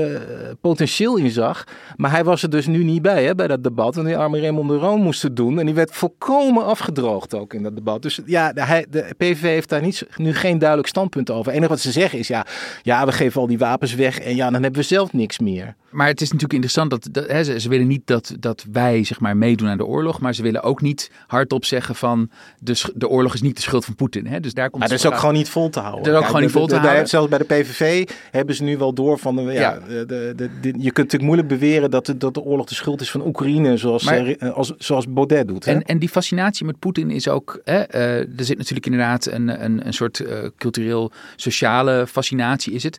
[0.62, 1.64] potentieel in zag.
[1.95, 3.97] Maar hij was er dus nu niet bij hè, bij dat debat.
[3.97, 5.59] En die arme Raymond de Roon moest het doen.
[5.59, 8.02] En die werd volkomen afgedrukt opgedroogd ook in dat debat.
[8.02, 11.45] Dus ja, de, de PVV heeft daar niet, nu geen duidelijk standpunt over.
[11.45, 12.45] Het enige wat ze zeggen is ja,
[12.82, 15.76] ja, we geven al die wapens weg en ja, dan hebben we zelf niks meer.
[15.91, 19.04] Maar het is natuurlijk interessant dat, dat hè, ze, ze, willen niet dat, dat wij
[19.04, 22.30] zeg maar meedoen aan de oorlog, maar ze willen ook niet hardop zeggen van
[22.60, 24.28] de, de oorlog is niet de schuld van Poetin.
[24.28, 24.39] Hè?
[24.39, 26.04] Dus daar komt maar dat is ook gewoon niet vol te houden.
[26.04, 27.08] Dat is ook gewoon niet vol te houden.
[27.08, 30.49] Zelfs bij de PVV hebben ze nu wel door van de, ja, De, de, de,
[30.62, 33.78] je kunt natuurlijk moeilijk beweren dat de, dat de oorlog de schuld is van Oekraïne,
[33.78, 35.66] zoals, maar, eh, als, zoals Baudet doet.
[35.66, 35.72] Hè?
[35.72, 39.64] En, en die fascinatie met Poetin is ook, hè, uh, er zit natuurlijk inderdaad een,
[39.64, 40.28] een, een soort uh,
[40.58, 42.98] cultureel-sociale fascinatie is het.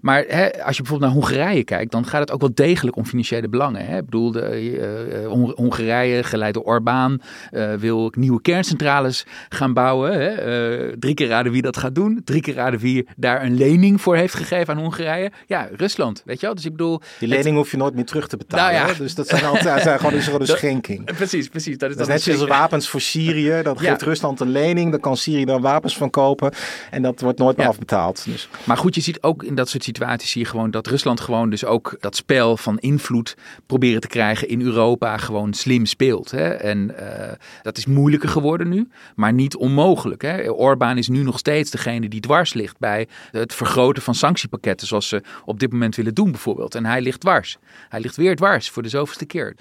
[0.00, 3.06] Maar hè, als je bijvoorbeeld naar Hongarije kijkt, dan gaat het ook wel degelijk om
[3.06, 3.86] financiële belangen.
[3.86, 3.98] Hè?
[3.98, 4.72] Ik bedoel, de,
[5.24, 7.20] uh, Hongarije, geleid door Orbán,
[7.78, 10.20] wil nieuwe kerncentrales gaan bouwen.
[10.20, 10.98] Hè?
[10.98, 12.20] Drie keer raden wie dat gaat doen.
[12.24, 15.30] Drie keer raden wie daar een lening voor heeft gegeven aan Hongarije.
[15.46, 16.54] Ja, Rusland, weet je wel.
[16.54, 17.00] Dus ik bedoel...
[17.18, 17.54] Die lening het...
[17.54, 18.74] hoef je nooit meer terug te betalen.
[18.74, 18.98] Nou ja.
[18.98, 21.04] Dus dat zijn altijd zijn gewoon, is gewoon een schenking.
[21.04, 21.78] Precies, precies.
[21.78, 23.33] Dat is, dat is net zoals wapens voor Syrië.
[23.42, 24.06] Dan geeft ja.
[24.06, 26.52] Rusland een lening, dan kan Syrië daar wapens van kopen.
[26.90, 27.72] En dat wordt nooit meer ja.
[27.72, 28.24] afbetaald.
[28.24, 28.48] Dus.
[28.64, 31.50] Maar goed, je ziet ook in dat soort situaties zie je gewoon dat Rusland gewoon
[31.50, 36.30] dus ook dat spel van invloed proberen te krijgen in Europa gewoon slim speelt.
[36.30, 36.48] Hè?
[36.48, 37.32] En uh,
[37.62, 40.22] dat is moeilijker geworden nu, maar niet onmogelijk.
[40.22, 40.50] Hè?
[40.50, 45.08] Orbán is nu nog steeds degene die dwars ligt bij het vergroten van sanctiepakketten zoals
[45.08, 46.74] ze op dit moment willen doen bijvoorbeeld.
[46.74, 47.58] En hij ligt dwars.
[47.88, 49.56] Hij ligt weer dwars voor de zoveelste keer.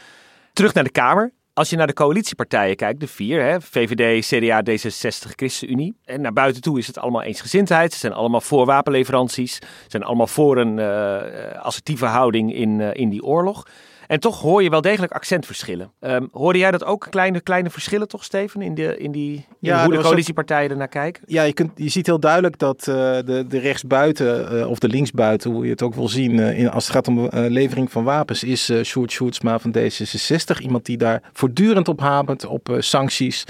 [0.53, 1.31] Terug naar de Kamer.
[1.55, 5.95] Als je naar de coalitiepartijen kijkt, de vier, hè, VVD, CDA, D66, ChristenUnie.
[6.05, 7.93] En naar buiten toe is het allemaal eensgezindheid.
[7.93, 9.55] Ze zijn allemaal voor wapenleveranties.
[9.55, 13.67] Ze zijn allemaal voor een uh, assertieve houding in, uh, in die oorlog.
[14.13, 15.91] En toch hoor je wel degelijk accentverschillen.
[15.99, 19.45] Um, hoorde jij dat ook, kleine, kleine verschillen toch, Steven, in, de, in, die, in
[19.59, 21.23] ja, hoe de coalitiepartijen ernaar kijken?
[21.27, 24.87] Ja, je, kunt, je ziet heel duidelijk dat uh, de, de rechtsbuiten, uh, of de
[24.87, 28.03] linksbuiten, hoe je het ook wil zien, uh, in, als het gaat om levering van
[28.03, 30.61] wapens, is uh, Sjoerd Sjoerdsma van D66.
[30.61, 33.43] Iemand die daar voortdurend op hamert, op sancties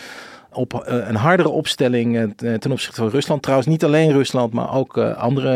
[0.51, 3.41] op een hardere opstelling ten opzichte van Rusland.
[3.41, 5.51] Trouwens, niet alleen Rusland, maar ook andere,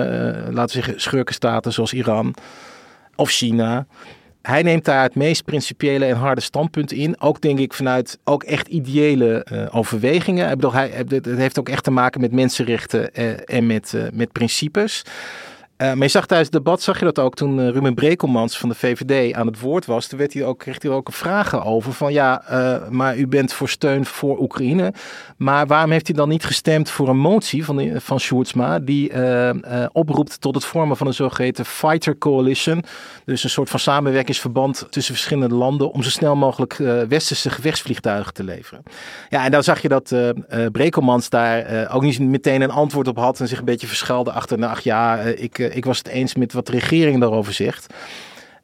[0.51, 2.33] laten we zeggen, schurkenstaten zoals Iran
[3.15, 3.85] of China
[4.47, 7.21] hij neemt daar het meest principiële en harde standpunt in.
[7.21, 10.49] Ook denk ik vanuit ook echt ideële uh, overwegingen.
[10.49, 14.03] Ik bedoel, hij, het heeft ook echt te maken met mensenrechten uh, en met, uh,
[14.13, 15.03] met principes.
[15.77, 18.57] Uh, maar je zag tijdens het debat, zag je dat ook toen uh, Ruben Brekelmans
[18.57, 20.07] van de VVD aan het woord was.
[20.07, 23.53] Toen werd hij ook, kreeg hij ook vragen over van ja, uh, maar u bent
[23.53, 24.93] voor steun voor Oekraïne.
[25.37, 29.11] Maar waarom heeft hij dan niet gestemd voor een motie van, van Sjoerdsma die
[29.91, 32.83] oproept tot het vormen van een zogeheten fighter coalition.
[33.25, 38.43] Dus een soort van samenwerkingsverband tussen verschillende landen om zo snel mogelijk westerse gevechtsvliegtuigen te
[38.43, 38.83] leveren.
[39.29, 40.15] Ja, en dan zag je dat
[40.71, 44.57] Brekelmans daar ook niet meteen een antwoord op had en zich een beetje verschuilde achter,
[44.57, 47.93] nou ach ja, ik ik was het eens met wat de regering daarover zegt.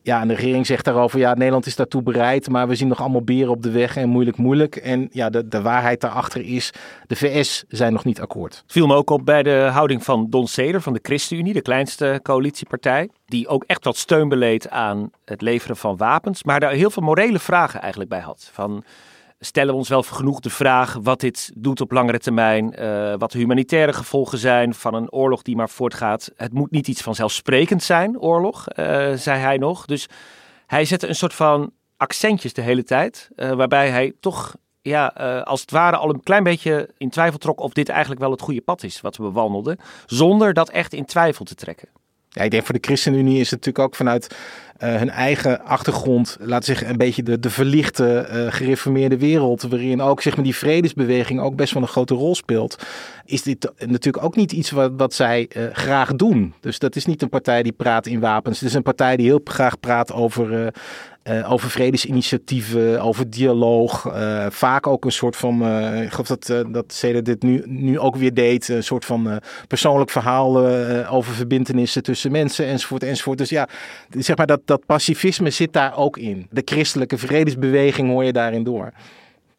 [0.02, 3.00] Ja, en de regering zegt daarover, ja, Nederland is daartoe bereid, maar we zien nog
[3.00, 4.76] allemaal beren op de weg en moeilijk, moeilijk.
[4.76, 6.72] En ja, de, de waarheid daarachter is,
[7.08, 8.64] de VS zijn nog niet akkoord.
[8.68, 12.20] Viel me ook op bij de houding van Don Seder van de ChristenUnie, de kleinste
[12.24, 16.90] coalitiepartij, die ook echt wat steun beleed aan het leveren van wapens, maar daar heel
[16.90, 18.50] veel morele vragen eigenlijk bij had.
[18.52, 18.84] Van,
[19.46, 23.32] stellen we ons wel genoeg de vraag wat dit doet op langere termijn, uh, wat
[23.32, 26.32] de humanitaire gevolgen zijn van een oorlog die maar voortgaat.
[26.36, 29.86] Het moet niet iets vanzelfsprekend zijn, oorlog, uh, zei hij nog.
[29.86, 30.08] Dus
[30.68, 35.08] hij zette een soort van accentjes de hele tijd, uh, waarbij hij toch ja,
[35.44, 38.42] als het ware al een klein beetje in twijfel trok of dit eigenlijk wel het
[38.42, 41.90] goede pad is wat we bewandelden, zonder dat echt in twijfel te trekken.
[42.34, 44.36] Ja, ik denk voor de ChristenUnie is het natuurlijk ook vanuit
[44.84, 50.02] uh, hun eigen achtergrond, laat zich een beetje de, de verlichte, uh, gereformeerde wereld, waarin
[50.02, 52.84] ook zeg maar, die vredesbeweging ook best wel een grote rol speelt,
[53.26, 56.54] is dit natuurlijk ook niet iets wat, wat zij uh, graag doen.
[56.60, 58.60] Dus dat is niet een partij die praat in wapens.
[58.60, 60.74] Het is een partij die heel graag praat over
[61.24, 64.06] uh, over vredesinitiatieven, over dialoog.
[64.06, 68.00] Uh, vaak ook een soort van, uh, ik geloof dat, dat Ceder dit nu, nu
[68.00, 70.68] ook weer deed, een soort van persoonlijk verhaal
[71.08, 73.38] over verbindenissen tussen mensen enzovoort enzovoort.
[73.38, 73.68] Dus ja,
[74.10, 76.48] zeg maar dat, dat pacifisme zit daar ook in.
[76.50, 78.92] De christelijke vredesbeweging hoor je daarin door.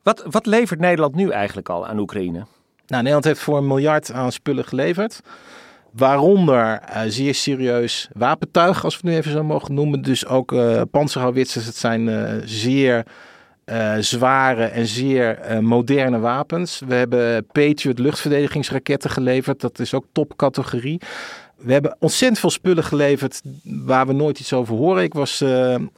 [0.02, 2.46] Wat, wat levert Nederland nu eigenlijk al aan Oekraïne?
[2.86, 5.20] Nou, Nederland heeft voor een miljard aan spullen geleverd.
[5.96, 10.02] Waaronder uh, zeer serieus wapentuig, als we het nu even zo mogen noemen.
[10.02, 11.66] Dus ook uh, panzerhouwitsers.
[11.66, 13.04] Het zijn uh, zeer
[13.98, 16.82] zware en zeer moderne wapens.
[16.86, 19.60] We hebben Patriot luchtverdedigingsraketten geleverd.
[19.60, 21.00] Dat is ook topcategorie.
[21.56, 25.02] We hebben ontzettend veel spullen geleverd waar we nooit iets over horen.
[25.02, 25.44] Ik was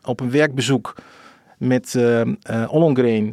[0.02, 0.94] op een werkbezoek
[1.56, 2.20] met uh,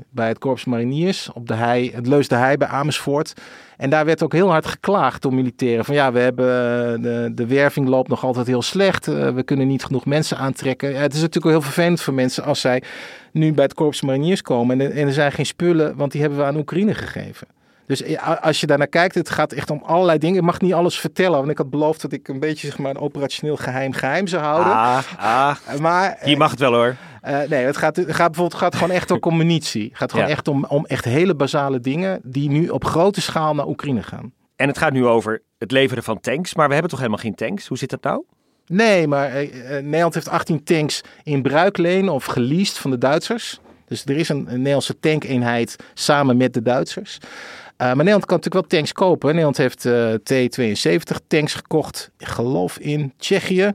[0.10, 3.34] bij het Korps Mariniers op de hei, het Leus de Hei bij Amersfoort.
[3.78, 5.86] En daar werd ook heel hard geklaagd door militairen.
[5.86, 9.06] Van ja, we hebben eh, de, de werving loopt nog altijd heel slecht.
[9.06, 10.96] we kunnen niet genoeg mensen aantrekken.
[11.00, 12.84] Het is natuurlijk heel vervelend voor mensen als zij
[13.32, 14.82] nu bij het Korps Mariniers komen.
[14.82, 17.48] En, en er zijn geen spullen, want die hebben we aan Oekraïne gegeven.
[17.88, 20.38] Dus als je daarnaar kijkt, het gaat echt om allerlei dingen.
[20.38, 22.92] Ik mag niet alles vertellen, want ik had beloofd dat ik een beetje zeg maar,
[22.92, 24.74] een operationeel geheim geheim zou houden.
[24.74, 25.80] Ah, ah.
[25.80, 26.96] Maar, je mag het wel hoor.
[27.28, 29.88] Uh, nee, het gaat, het gaat bijvoorbeeld gaat gewoon echt om munitie.
[29.90, 33.56] Het gaat gewoon echt om, om echt hele basale dingen die nu op grote schaal
[33.56, 34.34] naar Oekraïne gaan.
[34.56, 37.36] En het gaat nu over het leveren van tanks, maar we hebben toch helemaal geen
[37.36, 37.68] tanks?
[37.68, 38.24] Hoe zit dat nou?
[38.68, 43.60] Nee, maar uh, Nederland heeft 18 tanks in bruikleen of geleased van de Duitsers.
[43.88, 47.18] Dus er is een, een Nederlandse tankeenheid samen met de Duitsers.
[47.84, 49.28] Uh, maar Nederland kan natuurlijk wel tanks kopen.
[49.28, 53.74] Nederland heeft uh, T-72 tanks gekocht, ik geloof in Tsjechië.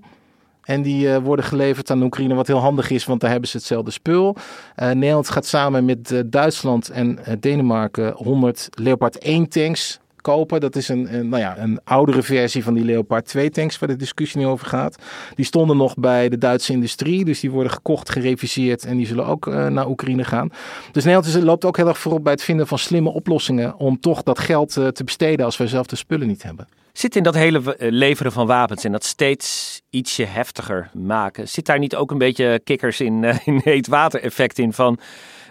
[0.62, 3.56] En die uh, worden geleverd aan Oekraïne, wat heel handig is, want daar hebben ze
[3.56, 4.36] hetzelfde spul.
[4.76, 9.98] Nederland gaat samen met Duitsland en Denemarken 100 Leopard 1 tanks
[10.28, 10.60] kopen.
[10.60, 13.88] Dat is een, een, nou ja, een oudere versie van die Leopard 2 tanks waar
[13.88, 14.96] de discussie nu over gaat.
[15.34, 19.26] Die stonden nog bij de Duitse industrie, dus die worden gekocht, gereviseerd en die zullen
[19.26, 20.50] ook uh, naar Oekraïne gaan.
[20.92, 24.22] Dus Nederland loopt ook heel erg voorop bij het vinden van slimme oplossingen om toch
[24.22, 26.68] dat geld uh, te besteden als wij zelf de spullen niet hebben.
[26.92, 31.66] Zit in dat hele eh, leveren van wapens en dat steeds ietsje heftiger maken, zit
[31.66, 34.98] daar niet ook een beetje kikkers in, in heet water effect in van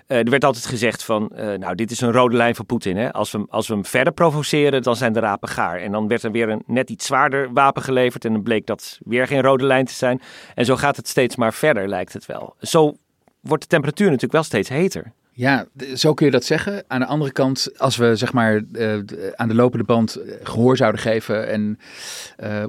[0.07, 2.97] er werd altijd gezegd van, uh, nou, dit is een rode lijn voor Poetin.
[2.97, 3.13] Hè?
[3.13, 5.79] Als, we, als we hem verder provoceren, dan zijn de rapen gaar.
[5.79, 8.25] En dan werd er weer een net iets zwaarder wapen geleverd.
[8.25, 10.21] En dan bleek dat weer geen rode lijn te zijn.
[10.55, 12.55] En zo gaat het steeds maar verder, lijkt het wel.
[12.61, 12.95] Zo
[13.41, 15.11] wordt de temperatuur natuurlijk wel steeds heter.
[15.37, 16.83] Ja, zo kun je dat zeggen.
[16.87, 18.93] Aan de andere kant, als we zeg maar uh,
[19.35, 21.79] aan de lopende band eh, gehoor zouden geven en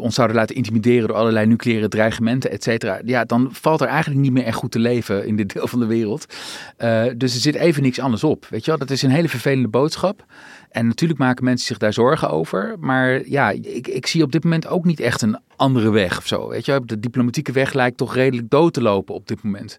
[0.01, 4.21] ons zouden laten intimideren door allerlei nucleaire dreigementen, et cetera, ja, dan valt er eigenlijk
[4.21, 6.27] niet meer echt goed te leven in dit deel van de wereld.
[7.17, 8.47] Dus er zit even niks anders op.
[8.51, 10.25] Weet je wel, dat is een hele vervelende boodschap.
[10.71, 12.77] En natuurlijk maken mensen zich daar zorgen over.
[12.81, 16.27] Maar ja, ik, ik zie op dit moment ook niet echt een andere weg of
[16.27, 16.49] zo.
[16.49, 19.79] Weet je, de diplomatieke weg lijkt toch redelijk dood te lopen op dit moment.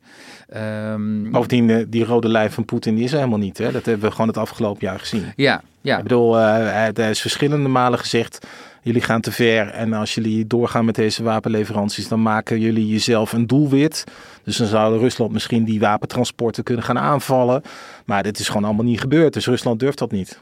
[0.92, 3.58] Um, Bovendien, eh, die rode lijn van Poetin is er helemaal niet.
[3.58, 3.72] Hè?
[3.72, 5.24] Dat hebben we gewoon het afgelopen jaar gezien.
[5.36, 5.98] Ja, ja.
[5.98, 8.48] Ik bedoel, uh, er is verschillende malen gezegd
[8.82, 9.68] jullie gaan te ver.
[9.68, 14.04] En als jullie doorgaan met deze wapenleveranties, dan maken jullie jezelf een doelwit.
[14.44, 17.62] Dus dan zou Rusland misschien die wapentransporten kunnen gaan aanvallen.
[18.06, 19.34] Maar dit is gewoon allemaal niet gebeurd.
[19.34, 20.40] Dus Rusland durft dat niet.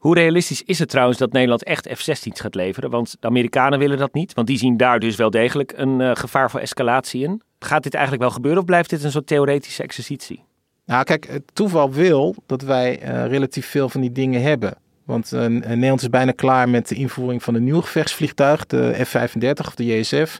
[0.00, 2.90] Hoe realistisch is het trouwens dat Nederland echt F-16's gaat leveren?
[2.90, 6.10] Want de Amerikanen willen dat niet, want die zien daar dus wel degelijk een uh,
[6.14, 7.42] gevaar voor escalatie in.
[7.58, 10.44] Gaat dit eigenlijk wel gebeuren of blijft dit een soort theoretische exercitie?
[10.86, 14.74] Nou, kijk, het toeval wil dat wij uh, relatief veel van die dingen hebben.
[15.04, 19.66] Want uh, Nederland is bijna klaar met de invoering van een nieuw gevechtsvliegtuig, de F-35
[19.66, 20.38] of de JSF.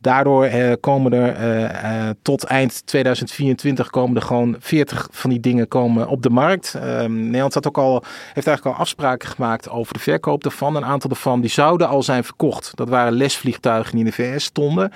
[0.00, 5.40] Daardoor eh, komen er eh, eh, tot eind 2024 komen er gewoon 40 van die
[5.40, 6.74] dingen komen op de markt.
[6.74, 8.02] Ehm, Nederland had ook al,
[8.34, 10.76] heeft eigenlijk al afspraken gemaakt over de verkoop daarvan.
[10.76, 12.72] Een aantal daarvan die zouden al zijn verkocht.
[12.74, 14.92] Dat waren lesvliegtuigen die in de VS stonden.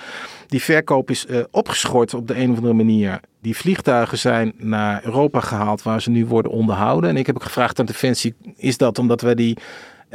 [0.47, 3.19] Die verkoop is opgeschort op de een of andere manier.
[3.41, 7.09] Die vliegtuigen zijn naar Europa gehaald waar ze nu worden onderhouden.
[7.09, 9.57] En ik heb ook gevraagd aan Defensie, is dat omdat we die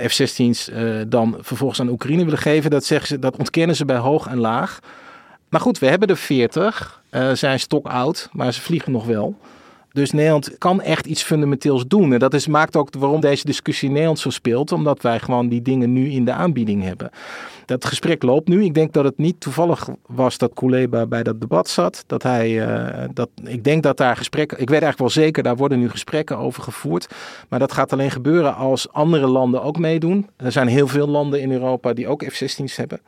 [0.06, 2.70] F-16's uh, dan vervolgens aan Oekraïne willen geven.
[2.70, 4.78] Dat, zeggen ze, dat ontkennen ze bij hoog en laag.
[5.48, 7.02] Maar goed, we hebben er 40.
[7.10, 9.38] Uh, zijn oud, maar ze vliegen nog wel.
[9.98, 12.12] Dus Nederland kan echt iets fundamenteels doen.
[12.12, 14.72] En dat is, maakt ook waarom deze discussie Nederland zo speelt.
[14.72, 17.10] Omdat wij gewoon die dingen nu in de aanbieding hebben.
[17.64, 18.64] Dat gesprek loopt nu.
[18.64, 22.04] Ik denk dat het niet toevallig was dat Kuleba bij dat debat zat.
[22.06, 25.56] Dat hij, uh, dat, ik denk dat daar gesprekken, ik weet eigenlijk wel zeker, daar
[25.56, 27.08] worden nu gesprekken over gevoerd.
[27.48, 30.28] Maar dat gaat alleen gebeuren als andere landen ook meedoen.
[30.36, 33.00] Er zijn heel veel landen in Europa die ook F-16's hebben.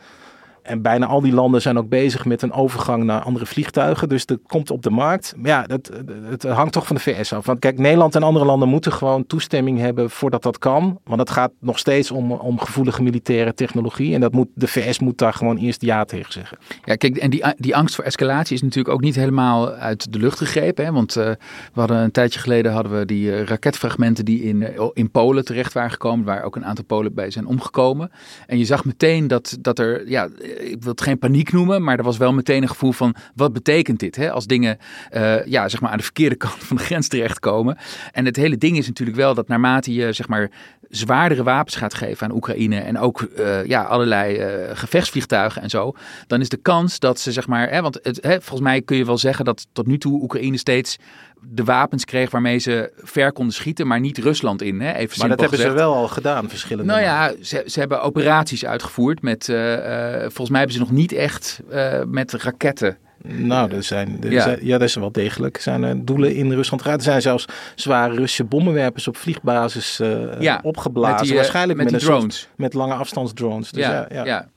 [0.62, 4.08] En bijna al die landen zijn ook bezig met een overgang naar andere vliegtuigen.
[4.08, 5.34] Dus dat komt op de markt.
[5.36, 5.90] Maar ja, dat,
[6.24, 7.46] het hangt toch van de VS af.
[7.46, 10.98] Want kijk, Nederland en andere landen moeten gewoon toestemming hebben voordat dat kan.
[11.04, 14.14] Want het gaat nog steeds om, om gevoelige militaire technologie.
[14.14, 16.58] En dat moet, de VS moet daar gewoon eerst ja tegen zeggen.
[16.84, 20.18] Ja, kijk, en die, die angst voor escalatie is natuurlijk ook niet helemaal uit de
[20.18, 20.92] lucht gegrepen.
[20.92, 21.24] Want uh,
[21.72, 25.44] we hadden een tijdje geleden hadden we die uh, raketfragmenten die in, uh, in Polen
[25.44, 26.24] terecht waren gekomen.
[26.24, 28.10] Waar ook een aantal Polen bij zijn omgekomen.
[28.46, 30.28] En je zag meteen dat, dat er, ja,
[30.58, 33.52] ik wil het geen paniek noemen, maar er was wel meteen een gevoel van wat
[33.52, 34.16] betekent dit?
[34.16, 34.30] Hè?
[34.30, 34.78] Als dingen
[35.12, 37.78] uh, ja, zeg maar aan de verkeerde kant van de grens terechtkomen.
[38.12, 40.50] En het hele ding is natuurlijk wel dat naarmate je zeg maar
[40.90, 45.92] zwaardere wapens gaat geven aan Oekraïne en ook uh, ja, allerlei uh, gevechtsvliegtuigen en zo,
[46.26, 48.96] dan is de kans dat ze zeg maar, hè, want het, hè, volgens mij kun
[48.96, 50.98] je wel zeggen dat tot nu toe Oekraïne steeds
[51.42, 54.80] de wapens kreeg waarmee ze ver konden schieten, maar niet Rusland in.
[54.80, 54.92] Hè?
[54.92, 56.92] Even maar dat hebben ze wel al gedaan, verschillende.
[56.92, 60.90] Nou ja, ze, ze hebben operaties uitgevoerd met, uh, uh, volgens mij hebben ze nog
[60.90, 64.42] niet echt uh, met raketten nou, er zijn, er ja.
[64.42, 65.58] Zijn, ja, dat is wel degelijk.
[65.58, 70.00] Zijn er doelen in Rusland Er zijn zelfs zware Russische bommenwerpers op vliegbasis
[70.38, 71.16] ja, opgeblazen.
[71.16, 72.38] Met die, Waarschijnlijk met, met drones.
[72.38, 73.70] Soort, met lange afstandsdrones.
[73.70, 74.48] Dus ja, ja, ja.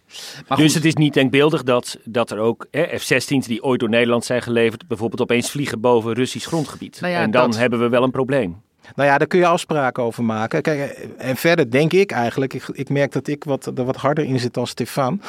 [0.48, 4.26] Maar dus het is niet denkbeeldig dat, dat er ook F-16's die ooit door Nederland
[4.26, 7.02] zijn geleverd, bijvoorbeeld opeens vliegen boven Russisch grondgebied.
[7.02, 7.60] Nou en dan dat...
[7.60, 8.62] hebben we wel een probleem.
[8.96, 10.62] Nou ja, daar kun je afspraken over maken.
[10.62, 14.26] Kijk, en verder denk ik eigenlijk, ik, ik merk dat ik wat, er wat harder
[14.26, 15.22] in zit dan Stefan.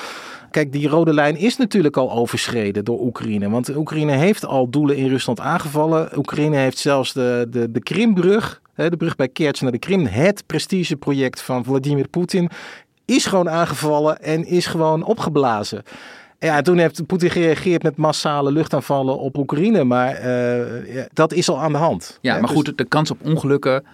[0.50, 3.50] Kijk, die rode lijn is natuurlijk al overschreden door Oekraïne.
[3.50, 6.18] Want Oekraïne heeft al doelen in Rusland aangevallen.
[6.18, 10.46] Oekraïne heeft zelfs de, de, de Krimbrug, de brug bij Kerch naar de Krim, het
[10.46, 12.50] prestigeproject van Vladimir Poetin,
[13.04, 15.82] is gewoon aangevallen en is gewoon opgeblazen.
[16.38, 19.84] Ja, toen heeft Poetin gereageerd met massale luchtaanvallen op Oekraïne.
[19.84, 22.18] Maar uh, ja, dat is al aan de hand.
[22.20, 23.84] Ja, maar goed, de kans op ongelukken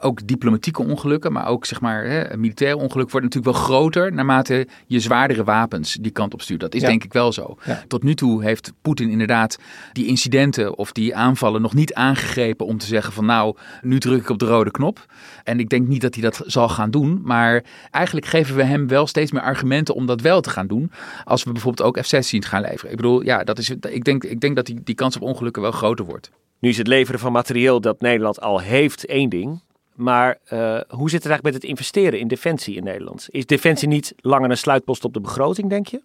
[0.00, 4.66] ook diplomatieke ongelukken, maar ook zeg maar hè, militaire ongeluk wordt natuurlijk wel groter naarmate
[4.86, 6.60] je zwaardere wapens die kant op stuurt.
[6.60, 7.56] Dat is denk ik wel zo.
[7.88, 9.58] Tot nu toe heeft Poetin inderdaad
[9.92, 14.20] die incidenten of die aanvallen nog niet aangegrepen om te zeggen van nou, nu druk
[14.20, 15.06] ik op de rode knop.
[15.44, 18.88] En ik denk niet dat hij dat zal gaan doen, maar eigenlijk geven we hem
[18.88, 20.90] wel steeds meer argumenten om dat wel te gaan doen.
[21.24, 22.90] Als we bijvoorbeeld ook F-16 gaan leveren.
[22.90, 25.62] Ik bedoel, ja, dat is, ik, denk, ik denk dat die, die kans op ongelukken
[25.62, 26.30] wel groter wordt.
[26.58, 29.60] Nu is het leveren van materieel dat Nederland al heeft één ding.
[30.00, 33.26] Maar uh, hoe zit het eigenlijk met het investeren in defensie in Nederland?
[33.30, 36.02] Is defensie niet langer een sluitpost op de begroting, denk je?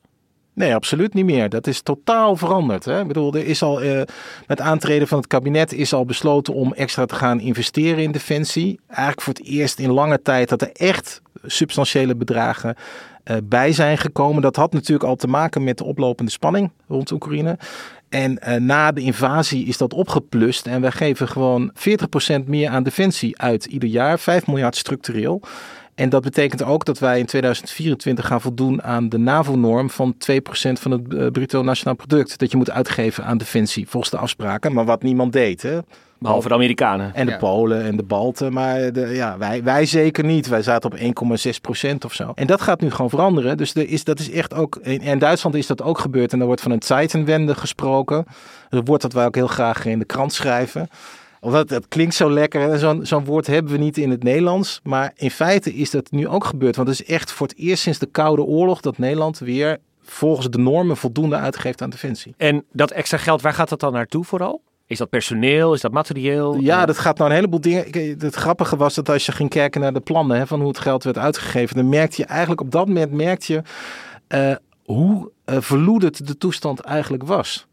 [0.53, 1.49] Nee, absoluut niet meer.
[1.49, 2.85] Dat is totaal veranderd.
[2.85, 3.01] Hè?
[3.01, 4.01] Ik bedoel, er is al uh,
[4.47, 8.79] met aantreden van het kabinet is al besloten om extra te gaan investeren in defensie.
[8.87, 12.75] Eigenlijk voor het eerst in lange tijd dat er echt substantiële bedragen
[13.31, 14.41] uh, bij zijn gekomen.
[14.41, 17.57] Dat had natuurlijk al te maken met de oplopende spanning rond Oekraïne.
[18.09, 20.67] En uh, na de invasie is dat opgeplust.
[20.67, 24.19] En wij geven gewoon 40% meer aan defensie uit ieder jaar.
[24.19, 25.41] 5 miljard structureel.
[25.95, 30.17] En dat betekent ook dat wij in 2024 gaan voldoen aan de NAVO-norm van 2%
[30.71, 32.39] van het uh, bruto nationaal product.
[32.39, 34.73] Dat je moet uitgeven aan defensie volgens de afspraken.
[34.73, 35.61] Maar wat niemand deed.
[35.61, 35.79] Hè?
[36.19, 37.13] Behalve de Amerikanen.
[37.13, 37.37] En de ja.
[37.37, 38.53] Polen en de Balten.
[38.53, 40.47] Maar de, ja, wij, wij zeker niet.
[40.47, 42.31] Wij zaten op 1,6 procent of zo.
[42.35, 43.57] En dat gaat nu gewoon veranderen.
[43.57, 44.75] Dus er is, dat is echt ook.
[44.81, 46.33] In Duitsland is dat ook gebeurd.
[46.33, 48.25] En er wordt van een Zeitenwende gesproken.
[48.69, 50.89] Een woord dat wij ook heel graag in de krant schrijven.
[51.45, 52.79] Omdat dat klinkt zo lekker.
[52.79, 54.79] Zo'n zo'n woord hebben we niet in het Nederlands.
[54.83, 56.75] Maar in feite is dat nu ook gebeurd.
[56.75, 60.49] Want het is echt voor het eerst sinds de Koude Oorlog dat Nederland weer volgens
[60.49, 62.33] de normen voldoende uitgeeft aan defensie.
[62.37, 64.61] En dat extra geld, waar gaat dat dan naartoe vooral?
[64.87, 65.73] Is dat personeel?
[65.73, 66.55] Is dat materieel?
[66.59, 67.87] Ja, dat gaat nou een heleboel dingen.
[67.87, 70.67] Ik- Het grappige was dat als je ging kijken naar de plannen hè, van hoe
[70.67, 73.61] het geld werd uitgegeven, dan merkte je eigenlijk op dat moment merkte je
[74.27, 77.67] eh, hoe uh, verloederd de toestand eigenlijk was.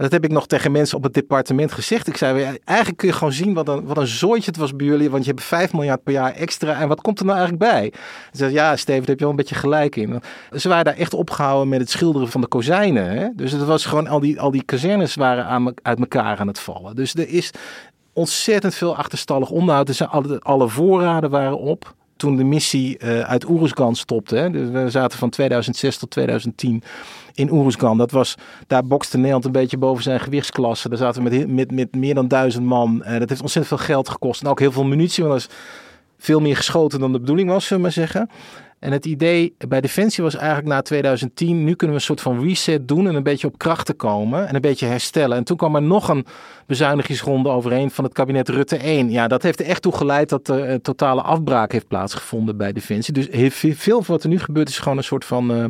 [0.00, 2.08] Dat heb ik nog tegen mensen op het departement gezegd.
[2.08, 4.86] Ik zei, eigenlijk kun je gewoon zien wat een, wat een zooitje het was bij
[4.86, 5.10] jullie.
[5.10, 6.80] Want je hebt 5 miljard per jaar extra.
[6.80, 7.92] En wat komt er nou eigenlijk bij?
[8.32, 10.22] Ze zei, ja, Steven, daar heb je wel een beetje gelijk in.
[10.56, 13.18] Ze waren daar echt opgehouden met het schilderen van de kozijnen.
[13.18, 13.28] Hè?
[13.34, 16.58] Dus het was gewoon, al die, al die kazernes waren aan, uit elkaar aan het
[16.58, 16.96] vallen.
[16.96, 17.50] Dus er is
[18.12, 19.88] ontzettend veel achterstallig onderhoud.
[19.88, 24.36] Er zijn alle, alle voorraden waren op toen de missie uh, uit Oeruzgan stopte.
[24.36, 24.50] Hè.
[24.50, 26.82] Dus we zaten van 2006 tot 2010
[27.34, 27.98] in Oeruzgan.
[27.98, 28.34] Dat was,
[28.66, 30.88] daar bokste Nederland een beetje boven zijn gewichtsklasse.
[30.88, 33.02] Daar zaten we met, met, met meer dan duizend man.
[33.04, 34.42] Uh, dat heeft ontzettend veel geld gekost.
[34.42, 35.56] En ook heel veel munitie, want dat is
[36.18, 38.30] veel meer geschoten dan de bedoeling was, zullen we maar zeggen.
[38.80, 42.42] En het idee bij Defensie was eigenlijk na 2010, nu kunnen we een soort van
[42.44, 45.36] reset doen en een beetje op kracht te komen en een beetje herstellen.
[45.36, 46.26] En toen kwam er nog een
[46.66, 49.10] bezuinigingsronde overheen van het kabinet Rutte 1.
[49.10, 52.72] Ja, dat heeft er echt toe geleid dat er een totale afbraak heeft plaatsgevonden bij
[52.72, 53.14] Defensie.
[53.14, 53.28] Dus
[53.76, 55.64] veel van wat er nu gebeurt is gewoon een soort van uh,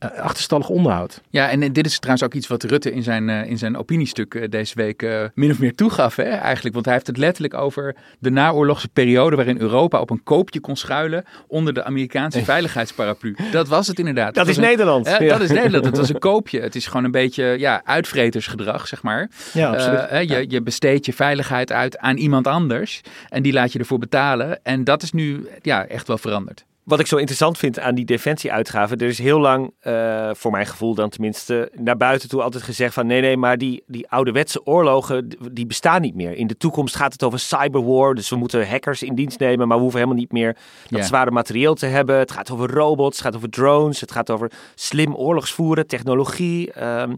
[0.00, 1.20] achterstallig onderhoud.
[1.30, 4.50] Ja, en dit is trouwens ook iets wat Rutte in zijn, uh, in zijn opiniestuk
[4.50, 6.74] deze week uh, min of meer toegaf, hè, eigenlijk.
[6.74, 10.76] Want hij heeft het letterlijk over de naoorlogse periode waarin Europa op een koopje kon
[10.76, 13.36] schuilen onder de Amerikaanse veiligheidsparaplu.
[13.52, 14.34] Dat was het inderdaad.
[14.34, 15.06] Dat, dat is Nederland.
[15.06, 15.18] Ja.
[15.18, 15.84] Dat is Nederland.
[15.84, 16.60] Het was een koopje.
[16.60, 19.30] Het is gewoon een beetje ja, uitvretersgedrag, zeg maar.
[19.52, 20.08] Ja, absoluut.
[20.08, 23.98] Hè, je, je besteedt je veiligheid uit aan iemand anders en die laat je ervoor
[23.98, 24.58] betalen.
[24.62, 28.04] En dat is nu ja, echt wel veranderd wat ik zo interessant vind aan die
[28.04, 32.62] defensieuitgaven, er is heel lang, uh, voor mijn gevoel dan tenminste, naar buiten toe altijd
[32.62, 36.32] gezegd van nee, nee, maar die, die ouderwetse oorlogen, die bestaan niet meer.
[36.32, 39.76] In de toekomst gaat het over cyberwar, dus we moeten hackers in dienst nemen, maar
[39.76, 40.56] we hoeven helemaal niet meer
[40.88, 42.18] dat zware materieel te hebben.
[42.18, 46.72] Het gaat over robots, het gaat over drones, het gaat over slim oorlogsvoeren, technologie.
[46.72, 47.14] ehm.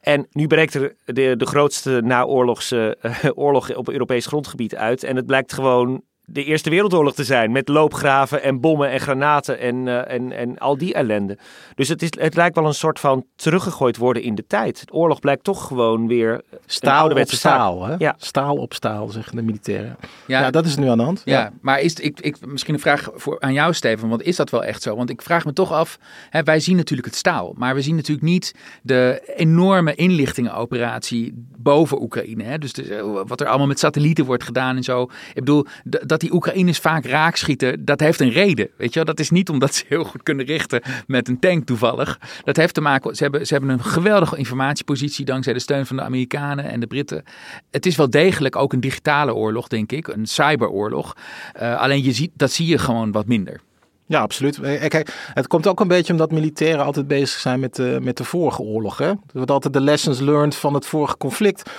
[0.00, 5.04] en nu breekt er de, de grootste naoorlogse uh, oorlog op Europees grondgebied uit.
[5.04, 7.52] En het blijkt gewoon de Eerste Wereldoorlog te zijn.
[7.52, 11.38] Met loopgraven en bommen en granaten en, uh, en, en al die ellende.
[11.74, 14.86] Dus het, is, het lijkt wel een soort van teruggegooid worden in de tijd.
[14.86, 17.26] De oorlog blijkt toch gewoon weer staal op staal.
[17.26, 17.86] Staal.
[17.86, 17.94] Hè?
[17.98, 18.14] Ja.
[18.18, 19.96] Staal op staal, zeggen de militairen.
[20.26, 20.40] Ja.
[20.40, 21.22] Ja, dat is nu aan de hand.
[21.24, 24.08] Ja, maar is het, ik, ik, misschien een vraag voor, aan jou, Steven.
[24.08, 24.96] Want is dat wel echt zo?
[24.96, 25.98] Want ik vraag me toch af.
[26.30, 27.54] Hè, wij zien natuurlijk het staal.
[27.56, 32.42] Maar we zien natuurlijk niet de enorme inlichtingenoperatie boven Oekraïne.
[32.42, 32.58] Hè?
[32.58, 35.02] Dus de, wat er allemaal met satellieten wordt gedaan en zo.
[35.02, 38.68] Ik bedoel, dat die Oekraïners vaak raakschieten, dat heeft een reden.
[38.76, 39.04] Weet je wel?
[39.04, 42.18] Dat is niet omdat ze heel goed kunnen richten met een tank toevallig.
[42.44, 45.96] Dat heeft te maken, ze hebben, ze hebben een geweldige informatiepositie dankzij de steun van
[45.96, 47.24] de Amerikanen en de Britten.
[47.70, 50.08] Het is wel degelijk ook een digitale oorlog, denk ik.
[50.08, 51.16] Een cyberoorlog.
[51.62, 53.60] Uh, alleen je ziet, dat zie je gewoon wat minder.
[54.08, 54.60] Ja, absoluut.
[54.88, 58.24] Kijk, het komt ook een beetje omdat militairen altijd bezig zijn met de, met de
[58.24, 58.98] vorige oorlog.
[58.98, 59.12] Hè?
[59.32, 61.70] Wordt altijd de lessons learned van het vorige conflict.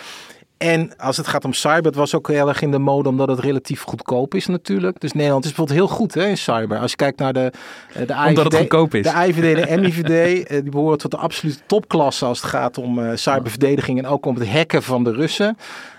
[0.57, 3.27] En als het gaat om cyber, het was ook heel erg in de mode omdat
[3.27, 4.99] het relatief goedkoop is natuurlijk.
[4.99, 6.77] Dus Nederland is bijvoorbeeld heel goed hè, in cyber.
[6.77, 7.51] Als je kijkt naar de,
[7.93, 9.03] de omdat IVD, het goedkoop is.
[9.03, 12.99] De IVD en de MIVD, die behoren tot de absolute topklasse als het gaat om
[12.99, 15.57] uh, cyberverdediging en ook om het hacken van de Russen.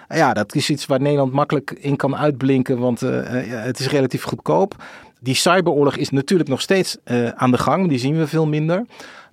[0.09, 3.89] Ja, dat is iets waar Nederland makkelijk in kan uitblinken, want uh, uh, het is
[3.89, 4.75] relatief goedkoop.
[5.21, 8.85] Die cyberoorlog is natuurlijk nog steeds uh, aan de gang, die zien we veel minder.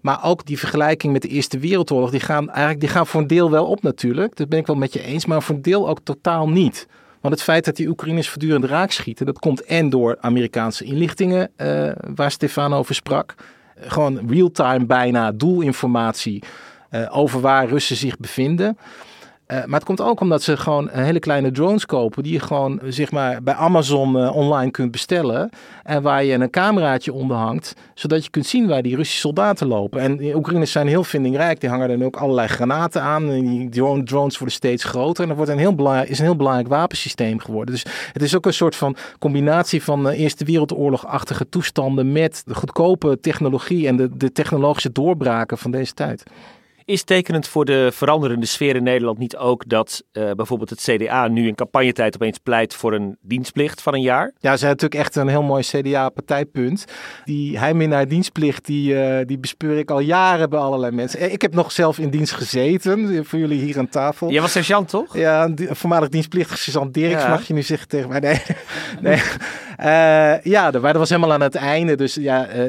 [0.06, 3.28] Maar ook die vergelijking met de Eerste Wereldoorlog, die gaan eigenlijk die gaan voor een
[3.28, 4.36] deel wel op natuurlijk.
[4.36, 6.88] Dat ben ik wel met je eens, maar voor een deel ook totaal niet.
[7.22, 11.52] Want het feit dat die Oekraïners voortdurend raak schieten, dat komt en door Amerikaanse inlichtingen,
[11.58, 13.36] uh, waar Stefan over sprak.
[13.38, 16.44] Uh, gewoon real-time bijna doelinformatie
[16.92, 18.78] uh, over waar Russen zich bevinden.
[19.48, 22.80] Uh, maar het komt ook omdat ze gewoon hele kleine drones kopen die je gewoon
[22.86, 25.50] zeg maar bij Amazon uh, online kunt bestellen
[25.84, 29.68] en waar je een cameraatje onder hangt, zodat je kunt zien waar die Russische soldaten
[29.68, 30.00] lopen.
[30.00, 33.70] En de Oekraïners zijn heel vindingrijk, die hangen dan ook allerlei granaten aan en die
[33.70, 36.68] drone, drones worden steeds groter en dat wordt een heel belangrijk, is een heel belangrijk
[36.68, 37.74] wapensysteem geworden.
[37.74, 43.20] Dus het is ook een soort van combinatie van Eerste Wereldoorlog-achtige toestanden met de goedkope
[43.20, 46.24] technologie en de, de technologische doorbraken van deze tijd.
[46.88, 51.28] Is tekenend voor de veranderende sfeer in Nederland niet ook dat uh, bijvoorbeeld het CDA
[51.28, 54.26] nu in campagnetijd opeens pleit voor een dienstplicht van een jaar?
[54.26, 56.86] Ja, ze hebben natuurlijk echt een heel mooi CDA-partijpunt.
[57.24, 61.32] Die heiminaar dienstplicht, die, uh, die bespeur ik al jaren bij allerlei mensen.
[61.32, 64.30] Ik heb nog zelf in dienst gezeten, voor jullie hier aan tafel.
[64.30, 65.18] Jij was sergeant, toch?
[65.18, 67.30] Ja, voormalig dienstplichtig sergeant Dirks ja.
[67.30, 68.20] mag je nu zeggen tegen mij.
[68.20, 68.42] Nee,
[69.02, 69.22] nee.
[69.80, 71.96] Uh, ja, maar dat was helemaal aan het einde.
[71.96, 72.64] Dus ja, uh,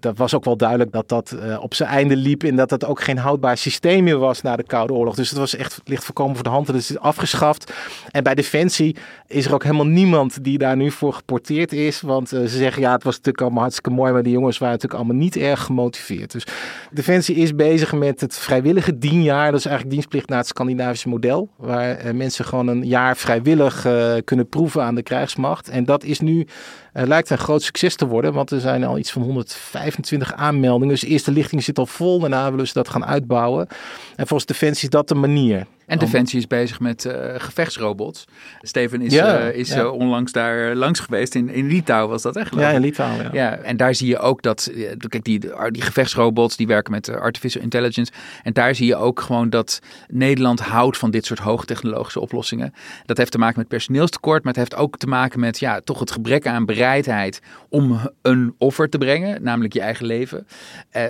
[0.00, 2.42] dat was ook wel duidelijk dat dat uh, op zijn einde liep.
[2.42, 5.14] En dat het ook geen houdbaar systeem meer was na de Koude Oorlog.
[5.14, 6.66] Dus het was echt licht voorkomen voor de hand.
[6.66, 7.72] Het is afgeschaft.
[8.10, 8.96] En bij Defensie
[9.30, 12.00] is er ook helemaal niemand die daar nu voor geporteerd is.
[12.00, 14.12] Want ze zeggen ja, het was natuurlijk allemaal hartstikke mooi.
[14.12, 16.32] Maar die jongens waren natuurlijk allemaal niet erg gemotiveerd.
[16.32, 16.46] Dus
[16.90, 19.50] Defensie is bezig met het vrijwillige dienjaar.
[19.50, 21.48] Dat is eigenlijk dienstplicht naar het Scandinavische model.
[21.56, 23.86] Waar mensen gewoon een jaar vrijwillig
[24.24, 25.68] kunnen proeven aan de krijgsmacht.
[25.68, 26.46] En dat is nu
[26.92, 30.88] lijkt een groot succes te worden, want er zijn al iets van 125 aanmeldingen.
[30.88, 33.66] Dus de eerste lichting zit al vol, daarna willen ze dat gaan uitbouwen.
[34.16, 35.66] En volgens Defensie is dat de manier.
[35.90, 38.24] En Defensie is bezig met uh, gevechtsrobots.
[38.60, 39.82] Steven is, ja, uh, is ja.
[39.82, 41.34] uh, onlangs daar langs geweest.
[41.34, 42.54] In, in Litouwen was dat echt?
[42.54, 43.22] Ja, in Litouwen.
[43.22, 43.30] Ja.
[43.32, 43.56] ja.
[43.56, 44.72] En daar zie je ook dat,
[45.08, 45.38] kijk, die,
[45.70, 48.12] die gevechtsrobots die werken met artificial intelligence.
[48.42, 52.72] En daar zie je ook gewoon dat Nederland houdt van dit soort hoogtechnologische oplossingen.
[53.06, 55.98] Dat heeft te maken met personeelstekort, maar het heeft ook te maken met ja, toch
[56.00, 60.46] het gebrek aan bereidheid om een offer te brengen, namelijk je eigen leven.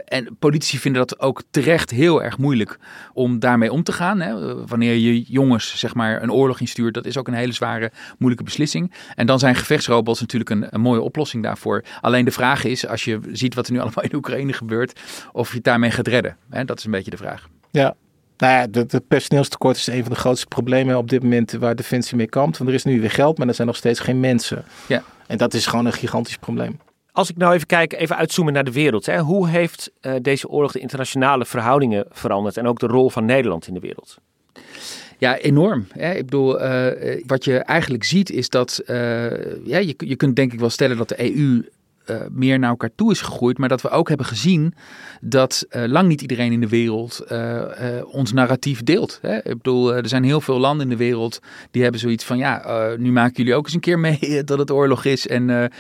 [0.05, 2.79] en politici vinden dat ook terecht heel erg moeilijk
[3.13, 4.21] om daarmee om te gaan.
[4.21, 7.93] Hè wanneer je jongens zeg maar een oorlog instuurt, dat is ook een hele zware,
[8.19, 8.93] moeilijke beslissing.
[9.15, 11.85] En dan zijn gevechtsrobots natuurlijk een, een mooie oplossing daarvoor.
[12.01, 15.01] Alleen de vraag is, als je ziet wat er nu allemaal in Oekraïne gebeurt,
[15.33, 16.37] of je het daarmee gaat redden.
[16.51, 16.65] Hè?
[16.65, 17.49] Dat is een beetje de vraag.
[17.71, 17.95] Ja,
[18.41, 22.17] nou ja, het personeelstekort is een van de grootste problemen op dit moment waar Defensie
[22.17, 22.59] mee kampt.
[22.59, 24.65] Want er is nu weer geld, maar er zijn nog steeds geen mensen.
[24.87, 25.03] Ja.
[25.27, 26.79] En dat is gewoon een gigantisch probleem.
[27.13, 29.07] Als ik nou even kijk, even uitzoomen naar de wereld.
[29.07, 29.19] Hè.
[29.19, 33.67] Hoe heeft uh, deze oorlog de internationale verhoudingen veranderd en ook de rol van Nederland
[33.67, 34.19] in de wereld?
[35.19, 35.87] Ja, enorm.
[35.95, 36.87] Ik bedoel, uh,
[37.27, 38.97] wat je eigenlijk ziet is dat, uh,
[39.65, 41.63] ja, je, je kunt denk ik wel stellen dat de EU
[42.11, 43.59] uh, meer naar elkaar toe is gegroeid.
[43.59, 44.75] Maar dat we ook hebben gezien
[45.21, 47.65] dat uh, lang niet iedereen in de wereld uh,
[48.05, 49.19] ons narratief deelt.
[49.23, 49.37] Hè?
[49.37, 51.41] Ik bedoel, er zijn heel veel landen in de wereld
[51.71, 52.39] die hebben zoiets van...
[52.39, 55.27] ja, nu maken jullie ook eens een keer mee dat het oorlog is.
[55.27, 55.71] En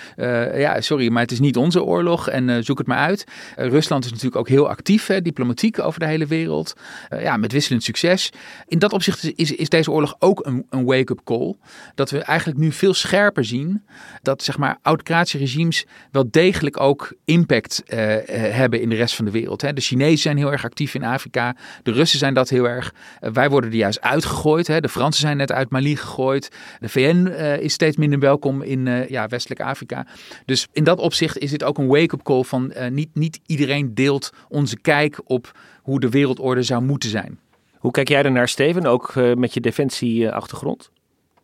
[0.55, 3.25] ja, sorry, maar het is niet onze oorlog en zoek het maar uit.
[3.57, 6.73] Rusland is natuurlijk ook heel actief, hè, diplomatiek over de hele wereld.
[7.09, 8.31] ja, met wisselend succes.
[8.67, 11.57] In dat opzicht is, is deze oorlog ook een, een wake-up call.
[11.95, 13.83] Dat we eigenlijk nu veel scherper zien
[14.23, 19.25] dat, zeg maar, autocratische regimes wel degelijk ook impact uh, hebben in de rest van
[19.25, 19.63] de wereld.
[19.63, 19.73] Hè.
[19.73, 21.57] De Chinezen zijn heel erg actief in Afrika.
[21.83, 22.95] De Russen zijn dat heel erg.
[23.21, 24.67] Uh, wij worden er juist uitgegooid.
[24.67, 24.81] Hè.
[24.81, 26.51] De Fransen zijn net uit Mali gegooid.
[26.81, 27.27] De VN
[27.61, 30.07] is steeds minder welkom in ja, westelijk Afrika.
[30.45, 34.33] Dus in dat opzicht is dit ook een wake-up call van niet, niet iedereen deelt
[34.49, 37.39] onze kijk op hoe de wereldorde zou moeten zijn.
[37.79, 40.91] Hoe kijk jij er naar, Steven, ook met je defensieachtergrond?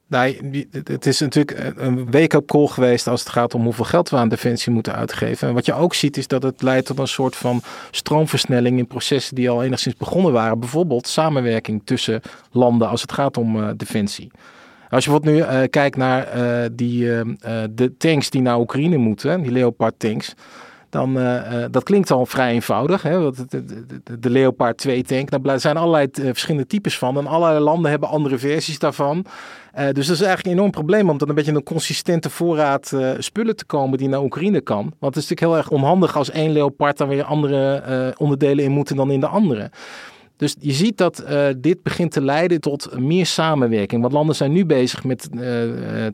[0.09, 4.17] Nee, het is natuurlijk een wake-up call geweest als het gaat om hoeveel geld we
[4.17, 5.49] aan defensie moeten uitgeven.
[5.49, 8.87] En wat je ook ziet is dat het leidt tot een soort van stroomversnelling in
[8.87, 10.61] processen die al enigszins begonnen waren.
[10.61, 14.31] Bijvoorbeeld samenwerking tussen landen als het gaat om uh, defensie.
[14.91, 16.29] Als je bijvoorbeeld nu uh, kijkt naar
[16.73, 17.05] die,
[17.71, 20.35] de tanks die naar Oekraïne moeten, die Leopard tanks
[20.91, 23.03] dan uh, dat klinkt al vrij eenvoudig.
[23.03, 23.31] Hè?
[24.19, 27.19] De, Leopard 2 tank, daar zijn allerlei uh, verschillende types van.
[27.19, 29.25] En allerlei landen hebben andere versies daarvan.
[29.93, 33.57] Dus dat is eigenlijk een enorm probleem om dan een beetje een consistente voorraad spullen
[33.57, 34.83] te komen die naar Oekraïne kan.
[34.83, 38.71] Want het is natuurlijk heel erg onhandig als één Leopard dan weer andere onderdelen in
[38.71, 39.71] moeten dan in de andere.
[40.37, 44.01] Dus je ziet dat uh, dit begint te leiden tot meer samenwerking.
[44.01, 45.41] Want landen zijn nu bezig met uh,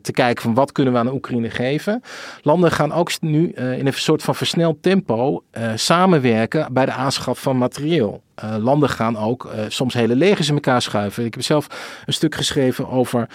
[0.01, 2.01] te kijken van wat kunnen we aan Oekraïne geven.
[2.41, 5.43] Landen gaan ook nu in een soort van versneld tempo
[5.75, 8.21] samenwerken bij de aanschaf van materieel.
[8.59, 11.25] landen gaan ook soms hele legers in elkaar schuiven.
[11.25, 11.67] Ik heb zelf
[12.05, 13.29] een stuk geschreven over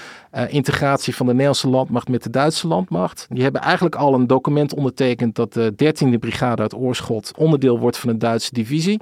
[0.48, 3.26] integratie van de Nederlandse landmacht met de Duitse landmacht.
[3.30, 7.98] Die hebben eigenlijk al een document ondertekend dat de 13e brigade uit Oorschot onderdeel wordt
[7.98, 9.00] van een Duitse divisie.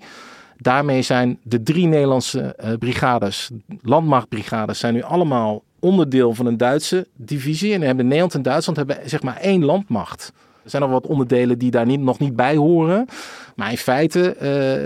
[0.59, 3.51] Daarmee zijn de drie Nederlandse uh, brigades,
[3.83, 7.75] landmachtbrigades, zijn nu allemaal onderdeel van een Duitse divisie.
[7.75, 10.33] En hebben Nederland en Duitsland hebben zeg maar één landmacht.
[10.65, 13.07] Er zijn nog wat onderdelen die daar niet, nog niet bij horen.
[13.57, 14.37] Maar in feite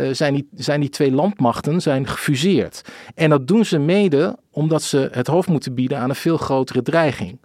[0.09, 2.83] uh, zijn, die, zijn die twee landmachten zijn gefuseerd.
[3.15, 6.83] En dat doen ze mede omdat ze het hoofd moeten bieden aan een veel grotere
[6.83, 7.39] dreiging.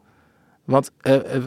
[0.66, 0.92] Want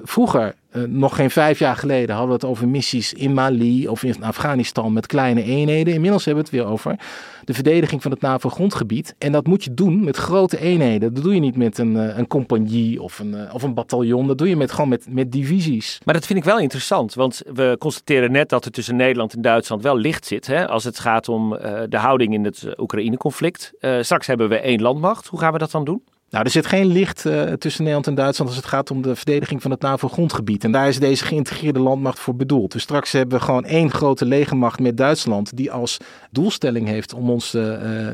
[0.03, 4.03] vroeger, uh, nog geen vijf jaar geleden, hadden we het over missies in Mali of
[4.03, 5.95] in Afghanistan met kleine eenheden.
[5.95, 6.97] Inmiddels hebben we het weer over
[7.45, 9.15] de verdediging van het NAVO-grondgebied.
[9.19, 11.15] En dat moet je doen met grote eenheden.
[11.15, 14.27] Dat doe je niet met een, uh, een compagnie of een, of een bataljon.
[14.27, 16.01] Dat doe je met, gewoon met, met divisies.
[16.05, 19.43] Maar dat vind ik wel interessant, want we constateren net dat er tussen Nederland en
[19.43, 20.47] Duitsland wel licht zit.
[20.47, 21.51] Hè, als het gaat om
[21.89, 23.73] de houding in het Oekraïne-conflict.
[24.01, 25.27] straks hebben we één landmacht.
[25.27, 26.03] Hoe gaan we dat dan doen?
[26.31, 29.17] Nou, er zit geen licht uh, tussen Nederland en Duitsland als het gaat om de
[29.17, 30.65] verdediging van het NAVO-grondgebied.
[30.65, 32.73] En daar is deze geïntegreerde landmacht voor bedoeld.
[32.73, 35.97] Dus straks hebben we gewoon één grote legermacht met Duitsland, die als
[36.31, 37.63] doelstelling heeft om ons uh,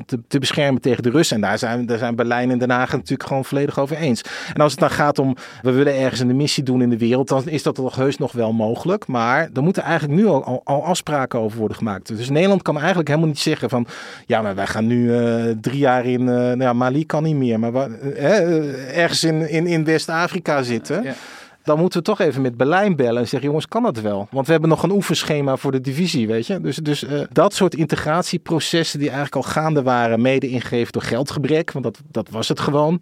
[0.06, 1.36] te, te, beschermen tegen de Russen.
[1.36, 4.22] En daar zijn, daar zijn Berlijn en Den Haag natuurlijk gewoon volledig over eens.
[4.52, 7.28] En als het dan gaat om, we willen ergens een missie doen in de wereld,
[7.28, 9.06] dan is dat toch heus nog wel mogelijk.
[9.06, 12.16] Maar er moeten eigenlijk nu al, al, afspraken over worden gemaakt.
[12.16, 13.86] Dus Nederland kan eigenlijk helemaal niet zeggen van,
[14.26, 15.12] ja, maar wij gaan nu
[15.60, 17.72] drie jaar in, nou ja, Mali kan niet meer, maar
[18.12, 21.02] ergens in, in, in West-Afrika zitten.
[21.02, 21.14] Ja.
[21.62, 24.28] Dan moeten we toch even met Berlijn bellen en zeggen: jongens, kan dat wel?
[24.30, 26.60] Want we hebben nog een oefenschema voor de divisie, weet je.
[26.60, 31.72] Dus, dus uh, dat soort integratieprocessen die eigenlijk al gaande waren, mede ingegeven door geldgebrek,
[31.72, 33.00] want dat, dat was het gewoon.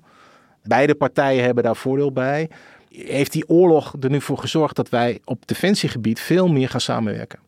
[0.62, 2.48] Beide partijen hebben daar voordeel bij.
[2.88, 7.38] Heeft die oorlog er nu voor gezorgd dat wij op defensiegebied veel meer gaan samenwerken?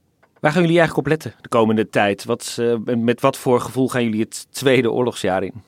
[0.40, 2.24] Waar gaan jullie eigenlijk op letten de komende tijd?
[2.24, 5.62] Wat, uh, met wat voor gevoel gaan jullie het tweede oorlogsjaar in?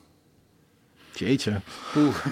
[1.19, 1.51] Jeetje.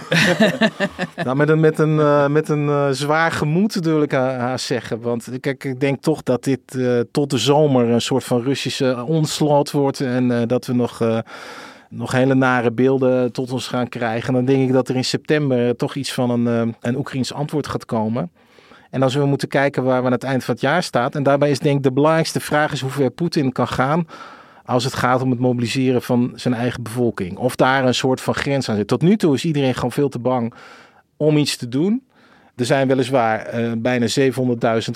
[1.25, 5.01] nou, met een, met een, uh, met een uh, zwaar gemoed wil ik haar zeggen.
[5.01, 9.03] Want kijk, ik denk toch dat dit uh, tot de zomer een soort van Russische
[9.07, 10.01] onslaught wordt.
[10.01, 11.23] En dat we nog,
[11.89, 14.27] nog hele nare beelden tot ons gaan krijgen.
[14.27, 17.67] En dan denk ik dat er in september toch iets van een, een Oekraïns antwoord
[17.67, 18.31] gaat komen.
[18.89, 21.11] En dan zullen we moeten kijken waar we aan het eind van het jaar staan.
[21.11, 24.07] En daarbij is denk ik de belangrijkste vraag is hoe ver Poetin kan gaan
[24.66, 27.38] als het gaat om het mobiliseren van zijn eigen bevolking.
[27.38, 28.88] Of daar een soort van grens aan zit.
[28.88, 30.53] Tot nu toe is iedereen gewoon veel te bang
[31.18, 32.03] om iets te doen.
[32.55, 34.19] Er zijn weliswaar uh, bijna 700.000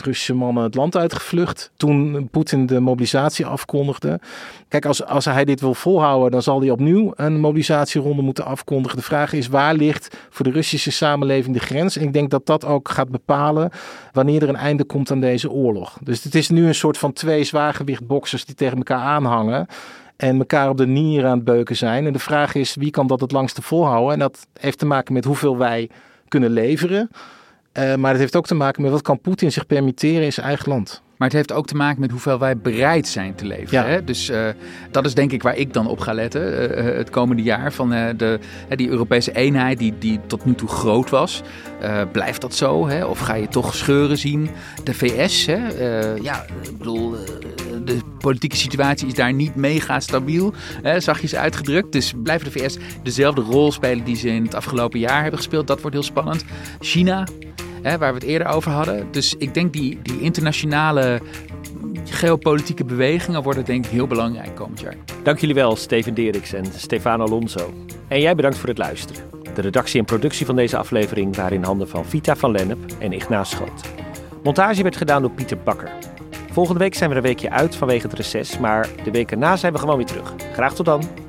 [0.03, 4.19] Russische mannen het land uitgevlucht toen Poetin de mobilisatie afkondigde.
[4.67, 8.97] Kijk, als, als hij dit wil volhouden, dan zal hij opnieuw een mobilisatieronde moeten afkondigen.
[8.97, 11.97] De vraag is, waar ligt voor de Russische samenleving de grens?
[11.97, 13.71] En ik denk dat dat ook gaat bepalen
[14.11, 15.97] wanneer er een einde komt aan deze oorlog.
[16.03, 19.67] Dus het is nu een soort van twee zwaargewichtboxers die tegen elkaar aanhangen
[20.15, 22.05] en elkaar op de nieren aan het beuken zijn.
[22.05, 24.13] En de vraag is, wie kan dat het langste volhouden?
[24.13, 25.89] En dat heeft te maken met hoeveel wij
[26.27, 27.09] kunnen leveren.
[27.73, 30.45] Uh, maar het heeft ook te maken met wat kan Poetin zich permitteren in zijn
[30.45, 31.01] eigen land.
[31.19, 33.83] Maar het heeft ook te maken met hoeveel wij bereid zijn te leveren.
[33.83, 33.85] Ja.
[33.85, 34.03] Hè?
[34.03, 34.47] Dus uh,
[34.91, 37.73] dat is denk ik waar ik dan op ga letten uh, het komende jaar.
[37.73, 38.39] Van de,
[38.75, 41.41] die Europese eenheid die, die tot nu toe groot was.
[42.11, 42.87] blijft dat zo?
[42.87, 43.05] Hè?
[43.05, 44.49] Of ga je toch scheuren zien?
[44.83, 45.57] De VS, hè?
[46.21, 47.15] ja, ik bedoel,
[47.85, 50.53] de politieke situatie is daar niet mega stabiel.
[50.81, 50.99] Hè?
[50.99, 51.91] Zachtjes uitgedrukt.
[51.91, 55.67] Dus blijven de VS dezelfde rol spelen die ze in het afgelopen jaar hebben gespeeld.
[55.67, 56.45] Dat wordt heel spannend.
[56.79, 57.27] China,
[57.81, 59.07] hè, waar we het eerder over hadden.
[59.11, 61.21] Dus ik denk die, die internationale
[62.05, 64.95] geopolitieke bewegingen worden denk ik heel belangrijk komend jaar.
[65.23, 67.73] Dank jullie wel, Steven Deriks en Stefano Alonso.
[68.07, 69.23] En jij bedankt voor het luisteren.
[69.55, 73.13] De redactie en productie van deze aflevering waren in handen van Vita van Lennep en
[73.13, 73.81] Ignaas Schoot.
[74.43, 75.91] Montage werd gedaan door Pieter Bakker.
[76.51, 79.73] Volgende week zijn we een weekje uit vanwege het reces, maar de week erna zijn
[79.73, 80.33] we gewoon weer terug.
[80.53, 81.28] Graag tot dan.